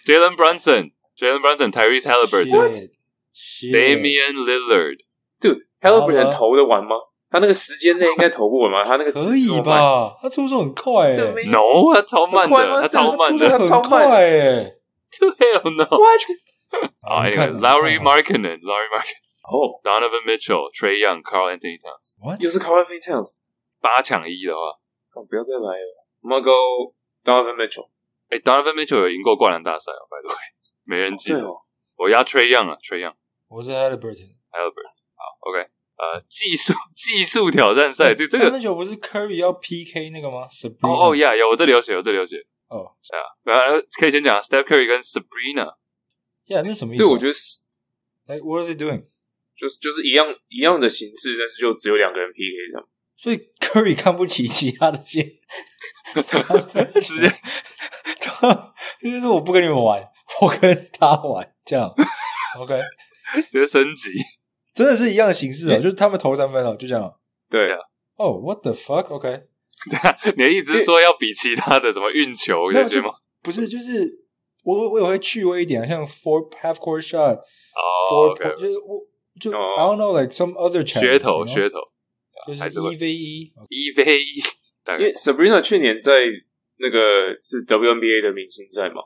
[0.05, 4.99] Jalen Brunson，Jalen Brunson，Tyrese Halliburton，Damian Lillard。
[5.39, 6.95] 对，Halliburton 投得完吗？
[7.31, 8.83] 他那个时间内应该投不稳吗？
[8.83, 10.17] 他那个可以吧？
[10.21, 11.15] 他出手很快诶。
[11.45, 14.78] No，他超慢的，他超慢的，他超快诶。
[15.19, 15.85] To hell no。
[15.85, 16.21] What？
[17.01, 19.19] 啊，Larry Markkinen，Larry Markkinen,
[19.51, 22.15] Oh,，Donovan Mitchell，Trae Young，Karl-Anthony Towns。
[22.23, 22.41] What？
[22.41, 23.37] 又是 Karl-Anthony Towns。
[23.81, 24.79] 八抢一的话，
[25.27, 26.05] 不要再来了。
[26.21, 27.89] 我们 Go Donovan Mitchell。
[28.29, 30.31] 哎，Donovan Mitchell 有赢过灌篮大赛哦拜托
[30.83, 31.43] 没人记得。
[31.43, 31.61] 哦
[31.97, 33.15] 我压 Trae Young 啊，Trae Young。
[33.49, 34.93] 我是 Halliburton，Halliburton。
[35.15, 35.67] 好，OK。
[35.97, 40.47] 呃，技术技术挑战赛，这这个三分球不是 Curry 要 PK 那个吗？
[40.83, 42.37] 哦哦呀，有我这里有写，我这里有写。
[42.69, 45.75] 哦，啊，然后可以先讲 Steph Curry 跟 Sabrina。
[46.47, 47.03] Yeah，，那什么意思？
[47.03, 47.59] 对，我觉得是。
[48.27, 49.05] Like what are they doing？
[49.57, 52.87] 就是就是一样一样的形式，但是就只有两个人 PK 这样。
[53.17, 55.23] 所以 Curry 看不起其他这些，
[57.01, 57.29] 直接，
[59.01, 60.01] 就是我不跟你们玩，
[60.41, 61.91] 我跟他玩，这样。
[62.59, 62.79] OK，
[63.51, 64.11] 直接升级。
[64.73, 67.13] 真的是一样的形式哦， 就是他们投三分哦，就这样。
[67.49, 67.77] 对啊。
[68.15, 69.43] 哦，What the fuck？OK。
[69.89, 73.11] 对啊，你的意思是说要比其他的什么运球这些吗？
[73.41, 74.11] 不是，就是
[74.63, 78.99] 我我也会趣味一点，像 four half court shot，哦，就是我
[79.39, 81.79] 就 I don't know like some other 噱头噱头，
[82.47, 82.63] 就是
[82.93, 84.43] 一 v 一一 v 一。
[84.97, 86.25] 因为 Sabrina 去年在
[86.77, 89.03] 那个是 WNBA 的明星赛嘛，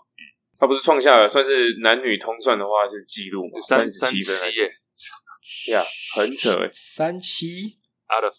[0.57, 4.49] 他不是创下了算是男女通算的话是纪录嘛，三十七分。
[5.73, 8.33] 呀，yeah, 很扯诶，三七？Out of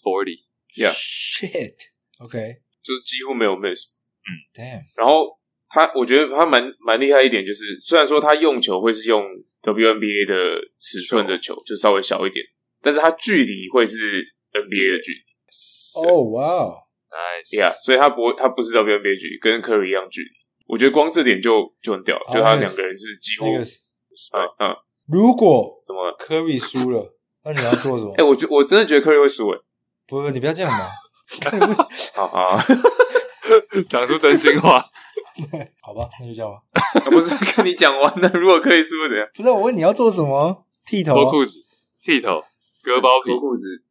[2.18, 9.22] forty，yeah，shit，OK，就是几乎没有 miss，嗯，damn，然后他，我觉得他蛮蛮厉害一点，就是虽然说他用球会是用
[9.62, 12.44] WNBA 的尺寸的球，就稍微小一点，
[12.80, 14.22] 但是他距离会是
[14.52, 16.74] NBA 的距离，哦，哇
[17.10, 20.28] ，nice，yeah，所以他不会，他不是 WNBA 距离，跟 Curry 一样距离，
[20.66, 23.60] 我觉得光这点就就很屌，就他两个人是几乎，嗯
[24.60, 24.76] 嗯。
[25.06, 28.14] 如果怎么了？Curry 输了，那你要做什么？
[28.16, 29.58] 哎，我觉我真的觉得 Curry 会输诶。
[30.06, 30.88] 不不，你不要这样嘛。
[32.14, 32.58] 好 好，
[33.88, 34.84] 讲出真心话。
[35.80, 36.60] 好吧，那就这样吧。
[37.10, 39.26] 不是跟你讲完了，如果可以输怎样？
[39.34, 40.64] 不是，我问你要做什么？
[40.86, 41.58] 剃头、脱裤子、
[42.00, 42.44] 剃头、
[42.82, 43.82] 割包皮、脱裤子，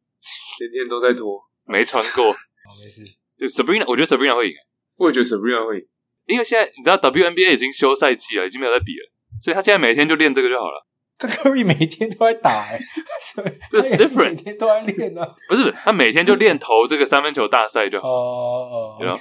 [0.58, 2.24] 天天都在脱，没穿过。
[2.64, 3.04] 好，没事。
[3.36, 4.54] 就 Sabrina，我觉得 Sabrina 会赢。
[4.96, 5.86] 我也觉得 Sabrina 会赢，
[6.26, 9.10] 因为现在你知道 WNBA 已经休赛季了，已经没有在比了，
[9.42, 10.86] 所以他现在每天就练这个就好了。
[11.18, 12.78] 他 Curry 每天都在打， 哎，
[13.70, 15.24] 这是 different，每天都在练呢。
[15.48, 18.08] 不是，他每天就练投这个三分球大赛就好。
[18.08, 19.18] 哦哦，对吧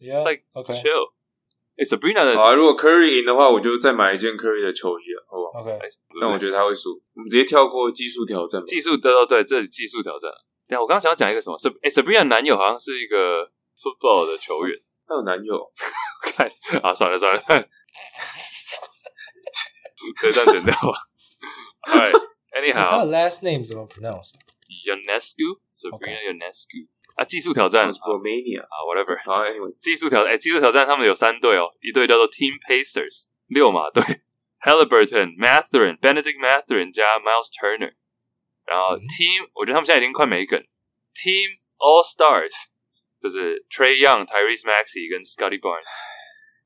[0.00, 1.08] ？It's like chill。
[1.78, 5.78] 哎，Sabrina 的好啊，如果 Curry 赢的话，我就再买一件 Curry 的球衣了，好不好？OK，
[6.20, 6.90] 但我觉得他会输。
[7.14, 8.64] 我们直接跳过技术挑战吧。
[8.66, 10.30] 技术，对对对，这是技术挑战。
[10.68, 11.58] 对，我刚刚想要讲一个什么？
[11.58, 14.76] 是哎，Sabrina 男友好像是一个 football 的球员。
[15.06, 15.60] 他有男友？
[16.24, 16.48] 看
[16.82, 17.66] 啊，算了算了算了，
[20.19, 21.07] 可以这样剪掉吧。
[21.87, 26.87] Alright，anyhow， 他的 last name 怎么 pronounce？Ionescu，Sabrina Ionescu。
[27.15, 29.21] 啊，技术挑战，Romania 啊，whatever。
[29.25, 34.01] 好，Anyway，技术挑战，哎，技术挑战，他们有三队哦，一队叫做 Team Pacers，六马队，
[34.61, 37.95] Halliburton、Mathurin、Benedict Mathurin 加 Miles Turner，
[38.65, 40.57] 然后 Team，我觉得他们现在已经快没梗，
[41.13, 42.69] Team All Stars
[43.19, 45.91] 就是 Trey Young、Tyrese Maxey 跟 Scotty Barnes，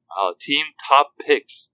[0.08, 1.72] 然后 Team Top Picks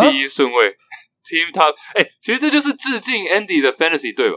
[0.00, 0.76] 第一顺位
[1.24, 4.36] ，Team Top，哎，其实这就是致敬 Andy 的 Fantasy 队吧。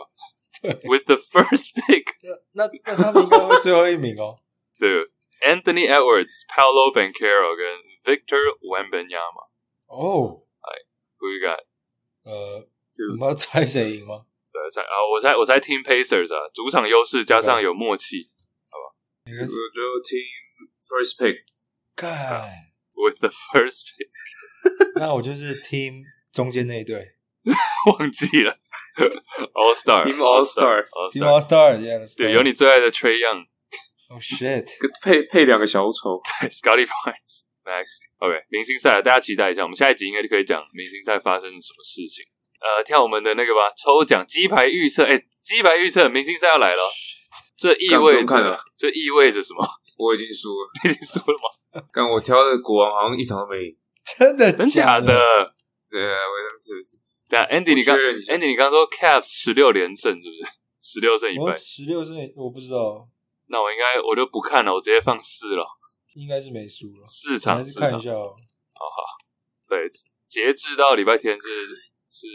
[0.62, 2.06] 对 With the first pick，
[2.54, 4.39] 那那那他们应该会最后一名哦。
[4.80, 4.89] 对
[5.45, 7.65] ，Anthony Edwards、Paolo Banchero 跟
[8.04, 9.50] Victor Wembanyama。
[9.88, 10.71] 哦，哎
[11.19, 11.60] ，Who you got？
[12.24, 12.67] 呃，
[13.12, 14.24] 我们要猜谁赢吗？
[14.52, 18.32] 对，猜啊，我猜我猜 Team Pacers 啊，主场优势加上有默契，
[18.69, 18.95] 好吧？
[19.26, 19.52] 我就
[20.02, 20.26] Team
[20.82, 21.43] First Pick。
[21.95, 22.50] 看
[22.95, 24.10] ，With the first pick，
[24.99, 26.03] 那我就是 Team
[26.34, 27.12] 中间那一队。
[27.99, 28.58] 忘记了
[29.53, 33.45] ，All Star，Team All Star，Team All Star，对，有你最爱的 Trey Young。
[34.10, 34.65] Oh shit！
[35.03, 42.25] 配配两个小丑， 对，Scotty Barnes，Maxey，OK，明星赛，大家期待一下，我们下一集应该就可以讲明星赛发生什么事情。
[42.62, 46.81] 呃，跳我们的那个吧，抽奖鸡排预测，哎，鸡排预测，明星赛要来了，
[47.60, 49.67] 这意味着，这意味着什么？
[49.95, 51.81] 我已经输了， 已经输了吗？
[51.91, 53.77] 刚我挑的国王好像一场都没赢，
[54.17, 55.05] 真的真假的？
[55.89, 56.97] 对啊，我当时是。
[57.27, 60.51] 对啊，Andy，你刚 Andy，你刚说 Caps 十六连胜是不是？
[60.81, 63.08] 十六胜一败，十六胜我不知道。
[63.47, 65.65] 那我应该我就不看了，我直接放四了。
[66.13, 68.36] 应该是没输了，四场，还是看一下哦。
[68.73, 69.17] 好好，
[69.67, 69.88] 对，
[70.27, 71.49] 截至到礼拜天是
[72.10, 72.27] 是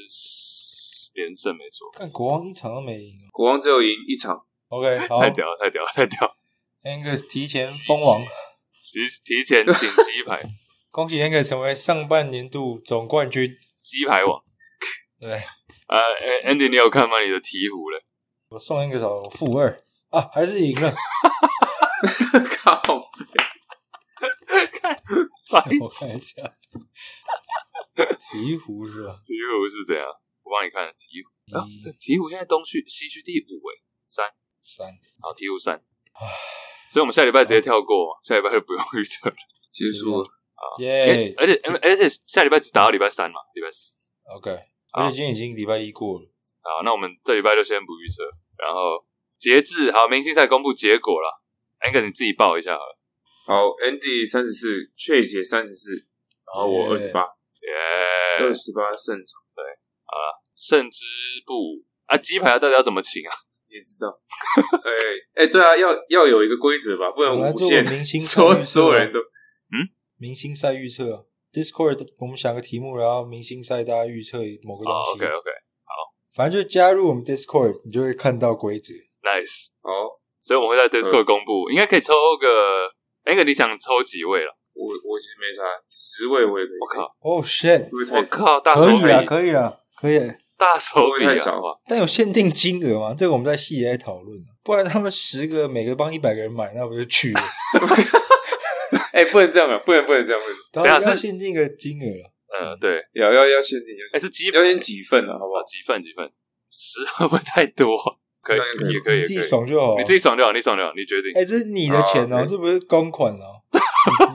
[1.14, 1.88] 连胜没错。
[1.98, 4.44] 但国王一场都没赢，国王只有赢一场。
[4.68, 6.34] OK， 好，太屌了，太屌了，太屌了
[6.82, 10.42] ！Angus 提前封王，提提前请鸡排，
[10.90, 14.42] 恭喜 Angus 成为上半年度总冠军，鸡排王。
[15.20, 15.32] 对，
[15.86, 15.98] 啊、
[16.44, 17.20] uh,，Andy，你有看吗？
[17.20, 18.02] 你的鹈鹕嘞？
[18.48, 20.90] 我送一个手负二啊，还是赢了。
[22.56, 22.74] 靠！
[24.80, 25.02] 看，
[25.80, 26.42] 我看一下，
[28.32, 29.12] 鹈鹕是吧？
[29.22, 30.06] 鹈鹕是怎样？
[30.42, 31.62] 我帮你看鹈鹕啊。
[31.62, 34.24] 鹈、啊、鹕现在东区西区第五诶，三
[34.62, 34.88] 三，
[35.20, 35.84] 好，鹈鹕三。
[36.90, 39.36] 所以我们下礼拜直接跳过，下礼拜就不用预测了，
[39.70, 40.64] 结束了啊！
[40.80, 41.32] 耶！
[41.36, 43.92] 而且而且下礼拜只打到礼拜三嘛，礼拜四。
[44.34, 44.50] OK。
[44.92, 46.26] 而且今天已经礼拜一过了，
[46.62, 48.24] 好，那我们这礼拜就先不预测，
[48.58, 49.06] 然后
[49.38, 51.42] 截至好明星赛公布结果了
[51.86, 52.98] ，Angus 你自己报一下好了。
[53.46, 54.66] 好，Andy 三十四
[54.98, 55.94] ，Chase 也三十四，
[56.44, 59.62] 然后我二十八，耶，二十八胜场，对，
[60.04, 61.06] 好了，胜之
[61.46, 63.32] 不武啊，鸡排到底要怎么请啊？
[63.70, 64.11] 你也知道，
[64.83, 64.90] 哎
[65.40, 67.87] 哎、欸欸，对啊，要要有一个规则吧，不能无限，
[68.20, 69.87] 所所有人都，嗯，
[70.18, 71.22] 明星赛预测啊。
[71.52, 75.11] Discord，我们想个题目，然后明星赛大家预测某个东西。
[75.11, 75.50] Oh, OK OK，
[75.83, 75.92] 好，
[76.35, 78.94] 反正就加入我们 Discord，你就会看到规则。
[79.22, 80.12] Nice，好，oh.
[80.38, 82.46] 所以我们会在 Discord 公布，嗯、应该可以抽个，
[83.24, 84.56] 那个你想抽几位了？
[84.72, 86.78] 我我其实没啥，十位我也可以。
[86.80, 90.18] 我靠，哦、oh, shit，我靠，大可以了，可以了，可以，
[90.60, 91.80] 大手笔太少了。
[91.86, 93.14] 但有限定金额吗？
[93.16, 94.38] 这个我们在细节在讨论。
[94.62, 97.40] 不然他们十个每个帮一百个人买，那不就去了？
[99.12, 99.80] 哎、欸，不能这样啊！
[99.84, 102.30] 不能不能这样，等下是限定个金额了。
[102.52, 103.88] 嗯，对，要要要限定。
[104.12, 105.32] 哎、欸，是几要先几份啊？
[105.32, 105.62] 好不好？
[105.64, 106.30] 几份几份？
[106.70, 107.96] 十会不会太多？
[108.42, 108.58] 可以，
[108.92, 109.96] 也可以，你自己爽就好。
[109.98, 111.32] 你自己爽就好，你爽就好，你决定。
[111.34, 113.60] 哎、欸，这是你的钱哦、喔，这不是公款哦、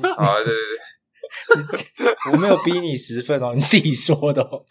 [0.04, 0.16] 喔。
[0.24, 4.66] 好，对对对，我没有逼你十份哦、喔，你自己说的、喔。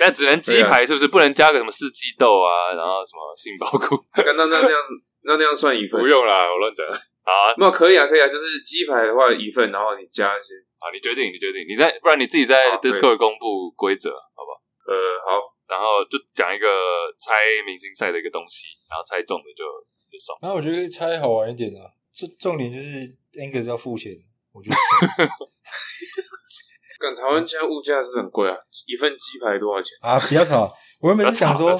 [0.00, 1.08] 那只能鸡排是不是？
[1.08, 3.96] 不能加个什么四季豆啊，然后什么杏鲍菇？
[4.16, 4.80] 那那那样
[5.22, 6.00] 那那样算一份？
[6.00, 6.86] 不用啦，我乱讲。
[6.86, 14.62] 啊，那可以啊，可以啊，就是鸡排的话一份，然后你加一些啊，你决定，你决定，你在，不然你自己在 Discord 公布规则，好不好？
[14.86, 14.94] 呃，
[15.26, 16.68] 好，然后就讲一个
[17.18, 17.32] 猜
[17.66, 19.64] 明星赛的一个东西，然后猜中的就
[20.12, 20.38] 就送。
[20.40, 22.86] 那我觉得猜好玩一点啊，这重点就是
[23.34, 24.12] Angus 要付钱，
[24.52, 24.76] 我觉得。
[26.98, 28.54] 跟台湾现在物价是不是很贵啊？
[28.86, 30.18] 一份鸡排多少钱啊？
[30.18, 30.72] 比较少。
[31.02, 31.70] 我原本是想说，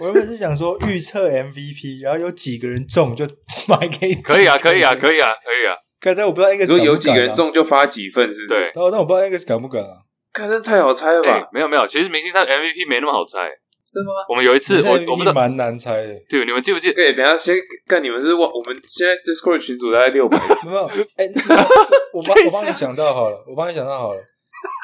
[0.00, 3.26] 我原本是想说预测 MVP，然后有几个人中就
[3.66, 4.14] 买给。
[4.22, 5.74] 可以啊，可以啊，可以啊，可以啊。
[6.00, 8.60] 刚才我不知道 Angus 说有几个人中就发几份，是不是？
[8.60, 8.68] 对。
[8.80, 9.96] 哦，那我不知道 Angus 敢不敢啊？
[10.32, 11.48] 刚才太好猜了吧？
[11.52, 13.50] 没有没有，其实明星赛 MVP 没那么好猜。
[13.82, 14.12] 是吗？
[14.28, 16.14] 我们有一次，我我们的蛮难猜的。
[16.30, 16.94] 对，你们记不记得？
[16.94, 17.56] 对，等下先
[17.88, 20.84] 干，你们是我我们现在 Discord 群组大概六百，没有？
[21.16, 21.32] 哎、欸，
[22.14, 24.20] 我帮我帮你想到 好了，我帮你想到好了。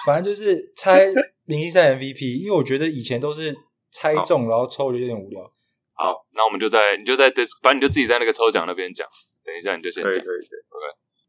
[0.05, 1.13] 反正就是猜
[1.45, 3.55] 明星赛 MVP，因为我觉得以前都是
[3.91, 5.41] 猜中然后抽就有点无聊。
[5.95, 7.31] 好，那我们就在你就在
[7.63, 9.07] 反正你就自己在那个抽奖那边讲。
[9.45, 10.11] 等一下你就先讲。
[10.11, 10.85] 对对对，OK。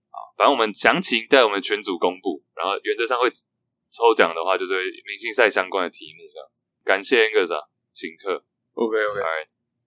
[0.09, 4.73] 好，反正我们详情在我们群组公布，然后原则上会抽奖的话，就是
[5.05, 6.65] 明星赛相关的题目这样子。
[6.83, 7.53] 感谢 Angus
[7.93, 8.43] 请客
[8.73, 9.21] ，OK OK，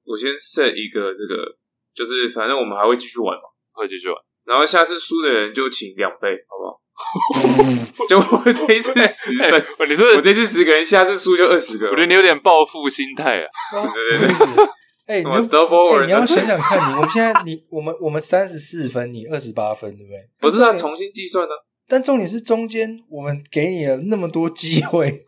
[0.04, 1.58] 我先 set 一个这个，
[1.94, 6.80] 就是反正我们还会继续玩嘛，会继续玩，然后下次输的人就请两倍，好不好？
[8.08, 13.46] 就我这一次十分，欸、 你说我这次十个人，下次输就二十个，我觉得你有点报复心态啊！
[13.92, 14.64] 对对对，
[15.06, 20.18] 哎、欸，你你要想想看你，你我们现在你我们我们三十四分，你二十八分，对不对？
[20.40, 21.50] 不是啊重新计算啊，
[21.88, 25.24] 但重点是中间我们给你了那么多机会，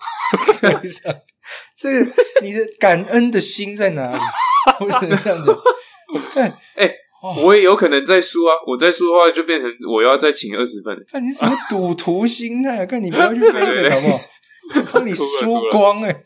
[0.61, 1.15] 对上。
[1.77, 2.13] 这个
[2.43, 4.19] 你的感恩的心在哪里？
[4.79, 5.53] 不能这样子。
[6.33, 6.95] 看，哎、欸，
[7.45, 8.55] 我也有可能再输啊！
[8.67, 10.97] 我再输的话，就变成我要再请二十份。
[11.09, 12.85] 看你什么赌徒心态？
[12.87, 14.21] 看你不要去飞的好不好？
[14.93, 15.23] 帮你输
[15.71, 16.25] 光哎、欸！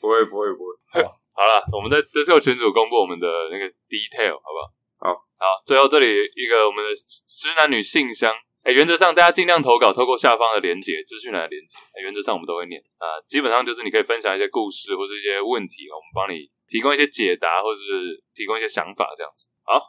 [0.00, 1.02] 不会不会不会。
[1.02, 5.12] 好，好了，我们在这时候群组公布我们的那个 detail，好不好？
[5.12, 6.06] 好好，最后这里
[6.36, 8.32] 一个我们的直男女信箱。
[8.62, 11.78] 哎，原则上大家尽量投稿，透过下方的连接、资讯栏的连结。
[12.02, 17.80] 原则上我们都会念啊，基本上就是你可以分享一些故事或是一些问题，我们帮你提供一些解答，或是
[18.34, 19.48] 提供一些想法这样子。
[19.64, 19.80] 好，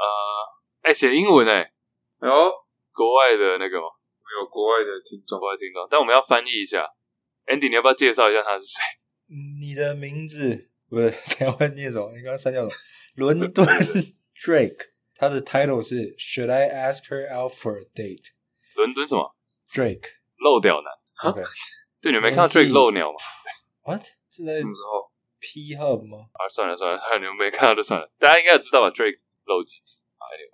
[0.00, 1.70] 呃，哎，写英文哎，
[2.22, 2.28] 有
[2.94, 3.86] 国外的那个吗？
[4.40, 6.88] 有国外的听众，国外听众，但我们要翻译一下。
[7.46, 8.80] Andy，你要不要介绍一下他是谁？
[9.60, 12.10] 你的名字不是台湾念什么？
[12.16, 12.70] 你刚刚删掉了。
[13.14, 13.66] 伦敦
[14.34, 14.90] Drake。
[15.16, 18.32] 他的 title 是 Should I ask her out for a date？
[18.74, 19.36] 伦敦什么
[19.70, 21.30] ？Drake 漏屌男。
[21.30, 21.42] OK，
[22.00, 23.18] 对，你没看到 Drake 漏鸟吗
[23.84, 24.00] ？What？
[24.30, 26.24] 是在什么时候？P Hub 吗？
[26.32, 28.10] 啊，算了算了，算了，你们没看到就算了。
[28.18, 29.18] 大家应该也知道吧？Drake
[29.50, 29.98] 漏几次？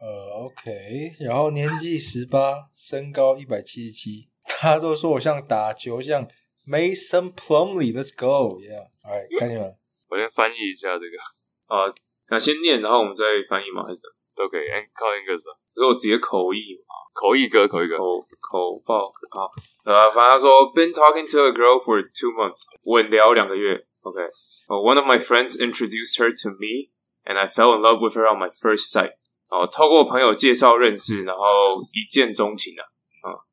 [0.00, 4.26] 呃，OK，然后年纪十八，身高一百七十七。
[4.48, 6.26] 他都说我像打球，像
[6.66, 9.74] Mason Plumley，Let's go，Yeah，Alright，看你们。
[10.08, 11.18] 我先翻译一下这个。
[11.66, 11.92] 啊，
[12.30, 13.84] 那先念，然后我们再翻译嘛？
[13.84, 14.00] 还是？
[14.36, 15.44] 都可以，靠 Angus，
[15.74, 19.48] 可是我直接口译嘛，口译哥，口译哥，口口爆啊，
[19.84, 26.92] 呃，反正他说，been talking to a girl for two months，稳聊两个月，OK，one of my friends introduced her to me
[27.25, 29.13] and I fell in love with her on my first sight，
[29.49, 32.83] 哦，透过朋友介绍认识，然后一见钟情啊，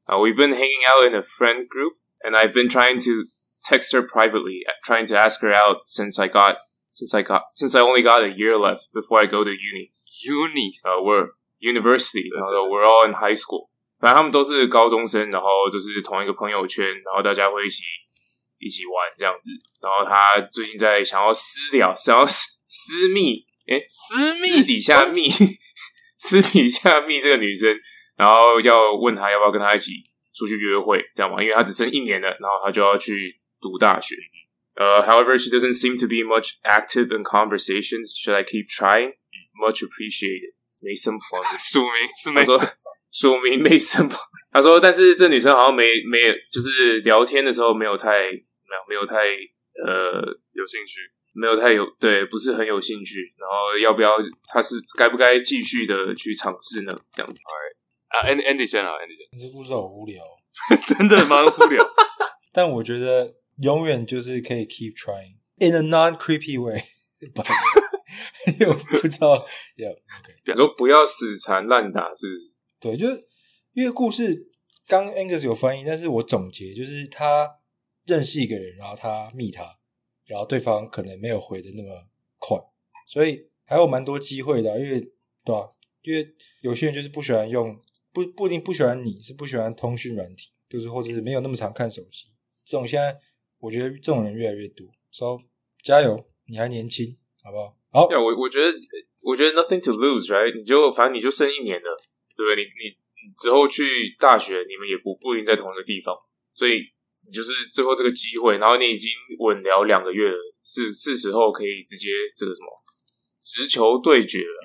[0.04, 3.28] 啊，we've been hanging out in a friend group and I've been trying to
[3.62, 6.56] text her privately, trying to ask her out since I got,
[6.92, 11.28] since I got, since I only got a year left before I go to uni。Uni，呃、uh,，we're
[11.60, 13.68] university，然后 we're all in high school，
[14.00, 17.82] 反正他们都是高中生，然后就是同一个朋友圈，然后大家会一起
[18.58, 19.50] 一起玩这样子。
[19.82, 23.08] 然后他最近在想要私聊，想要私私
[23.65, 25.29] 密，诶，私密底下密，
[26.17, 27.77] 私底下密这个女生，
[28.17, 29.91] 然后要问她要不要跟她一起
[30.33, 31.41] 出去约会，这样嘛？
[31.41, 34.15] 因为她只剩一年了，然后她就要去读大学。
[34.75, 38.17] 呃、uh,，However, she doesn't seem to be much active in conversations.
[38.17, 39.13] Should I keep trying?
[39.53, 41.19] Much appreciated，没什么
[41.59, 42.73] 署名是没什么，
[43.11, 44.09] 署名没什么。
[44.51, 51.01] 他说，但是这女生好像没没有，就是聊天的时候没有太没有没有太呃有兴趣，
[51.33, 53.33] 没有太有对，不是很有兴趣。
[53.37, 54.11] 然后要不要？
[54.47, 56.93] 他是该不该继续的去尝试呢？
[57.13, 57.39] 这样子。
[58.09, 59.27] 啊，Andy Andy 先啊，Andy 先。
[59.31, 60.23] 你这故事好无聊，
[60.87, 61.83] 真的蛮无聊。
[62.53, 66.83] 但我觉得永远就是可以 keep trying in a non creepy way。
[68.67, 69.33] 我不知道，
[69.77, 70.33] 要 OK。
[70.45, 72.51] 你说不要死缠烂打是不是？
[72.79, 73.25] 对，就是
[73.73, 74.51] 因为故事
[74.87, 77.49] 刚 Angus 有翻译，但是我总结就是他
[78.05, 79.63] 认识一个人，然后他密他，
[80.33, 81.89] 然后对方可能没有回的那么
[82.39, 82.57] 快，
[83.07, 84.79] 所以还有蛮多机会的。
[84.79, 84.99] 因为
[85.45, 85.69] 对吧、
[86.01, 86.27] 因为
[86.61, 87.79] 有些人就是不喜欢用，
[88.11, 92.25] 不不一定不喜欢你，是不喜欢通讯软体，就是或者是没有那么常看手机。
[92.65, 93.15] 这种现在
[93.59, 95.45] 我觉得这种人越来越多，所以
[95.83, 97.77] 加油，你还年轻，好不好？
[97.91, 98.73] 好，我我觉得，
[99.21, 100.57] 我觉得 nothing to lose，right？
[100.57, 101.97] 你就反正你就剩一年了，
[102.35, 102.63] 对不对？
[102.63, 102.69] 你
[103.21, 106.15] 你之后去大学，你们也不不一定在同一个地方，
[106.55, 106.79] 所以
[107.27, 109.11] 你就是最后这个机会，然后你已经
[109.43, 112.67] 稳聊两个月了，是是时候可以直接这个什么
[113.43, 114.59] 直球对决了，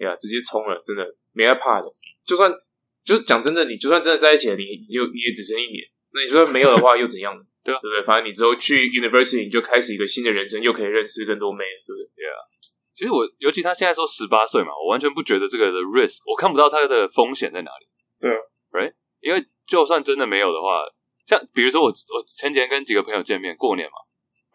[0.00, 1.86] 哎呀，直接冲了，真的没害怕的。
[2.24, 2.50] 就算
[3.04, 7.42] 就是讲真的，你就算真的在一起了，你又你也只剩一年，那你说没有的话又怎样呢？
[7.62, 7.78] 对啊？
[7.80, 8.02] 对不对？
[8.02, 12.08] 反正你之后去 university，你就开始一个新的人生，又可以认识更多妹，对不对？
[12.16, 12.36] 对啊。
[12.94, 17.86] 其实我，尤其他现在说十八岁嘛，我完全不觉得这个的 risk，我看不到他的风险在哪里。
[18.20, 18.38] 对啊
[18.70, 18.94] ，right？
[19.20, 20.84] 因为就算真的没有的话，
[21.26, 23.96] 像比如说我，我前几天跟几个朋友见面过年嘛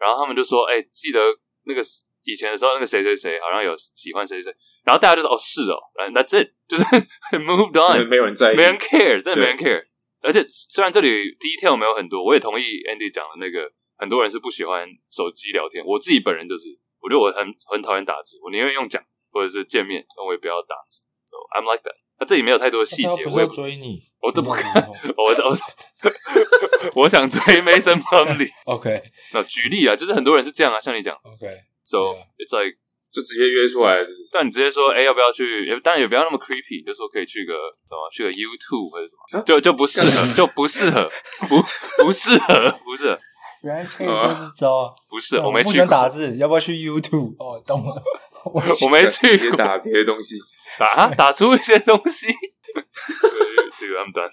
[0.00, 1.20] 然后他们就说：“哎、欸，记得
[1.64, 1.82] 那个
[2.24, 6.84] 以前的时候，那个谁谁谁好像有喜欢谁谁谁。”然后大家就说：“哦，是哦。”然后 That's it， 就是
[7.38, 9.84] moved on，没有人在意，没人 care，真的没人 care。
[10.22, 15.84] 而且虽然这里 detail 没有很多，我也同意 Andy 讲的那个，很多人是不喜欢手机聊天。
[15.84, 21.04] 我自己本人就是，我觉得我很很讨厌打字，我宁愿用讲或者是见面，但我也不要打字。
[21.30, 21.94] So I'm like that。
[22.18, 25.56] 他这里没有太多的细节，我也不追你，我都不看，我我
[26.96, 28.50] 我想追 Mason Plumlee。
[28.66, 29.00] OK，
[29.32, 32.76] 那举例啊，就是很多人是这样啊，像你讲，OK，So it's like
[33.10, 34.02] 就直接约出来，
[34.32, 35.64] 但你直接说，哎，要不要去？
[35.66, 37.54] 也当然也不要那么 creepy，就说可以去个
[37.88, 41.08] 什么，去个 YouTube 或者什么，就就不适合，就不适合，
[41.48, 41.62] 不
[42.04, 43.18] 不适合，不适合。
[43.62, 44.92] 原来可以这支招啊！
[45.08, 45.72] 不是，我没去过。
[45.72, 47.34] 不想打字，要不要去 YouTube？
[47.38, 48.02] 哦，懂了。
[48.44, 50.36] 我 没去过，打别的东西。
[50.78, 52.28] 打 打出一些东西，
[53.78, 54.28] 这个他们单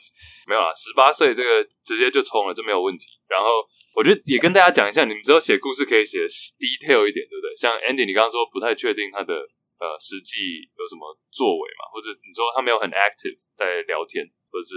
[0.48, 3.06] 没有啊，十八岁这个直接就冲了，这没有问题。
[3.28, 3.48] 然后
[3.96, 6.26] 我觉得也跟大家讲一下，你们之后写故事可以写
[6.60, 7.56] detail 一点，对不对？
[7.58, 9.34] 像 Andy，你刚刚说不太确定他的
[9.80, 14.76] 呃实际有什么作为嘛，或者你说他没有很 active 在聊天，或者是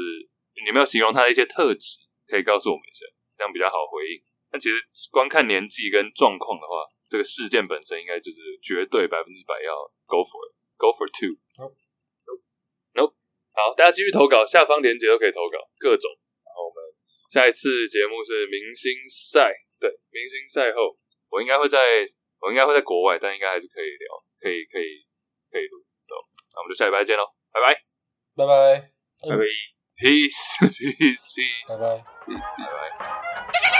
[0.64, 3.06] 你没有形容他的一些特质，可以告诉我们一下，
[3.36, 4.22] 这样比较好回应。
[4.50, 4.82] 但其实
[5.12, 6.74] 光看年纪跟状况的话，
[7.08, 9.70] 这个事件本身应该就是绝对百分之百要
[10.06, 10.59] go for it。
[10.80, 11.36] Go for two.
[11.60, 11.76] Nope.
[12.96, 13.12] Nope.
[13.52, 16.08] 好，大家继续投稿，下方链接都可以投稿，各种。
[16.40, 16.80] 然后我们
[17.28, 20.96] 下一次节目是明星赛，对，明星赛后，
[21.28, 21.78] 我应该会在，
[22.40, 24.08] 我应该会在国外，但应该还是可以聊，
[24.40, 25.04] 可以，可以，
[25.52, 25.84] 可以录。
[26.00, 26.16] 走，
[26.56, 27.76] 那我们就下礼拜见喽，拜拜，
[28.34, 28.90] 拜拜，
[29.28, 29.44] 拜拜，
[30.00, 33.76] Peace, peace, peace，拜拜，peace, peace，拜拜。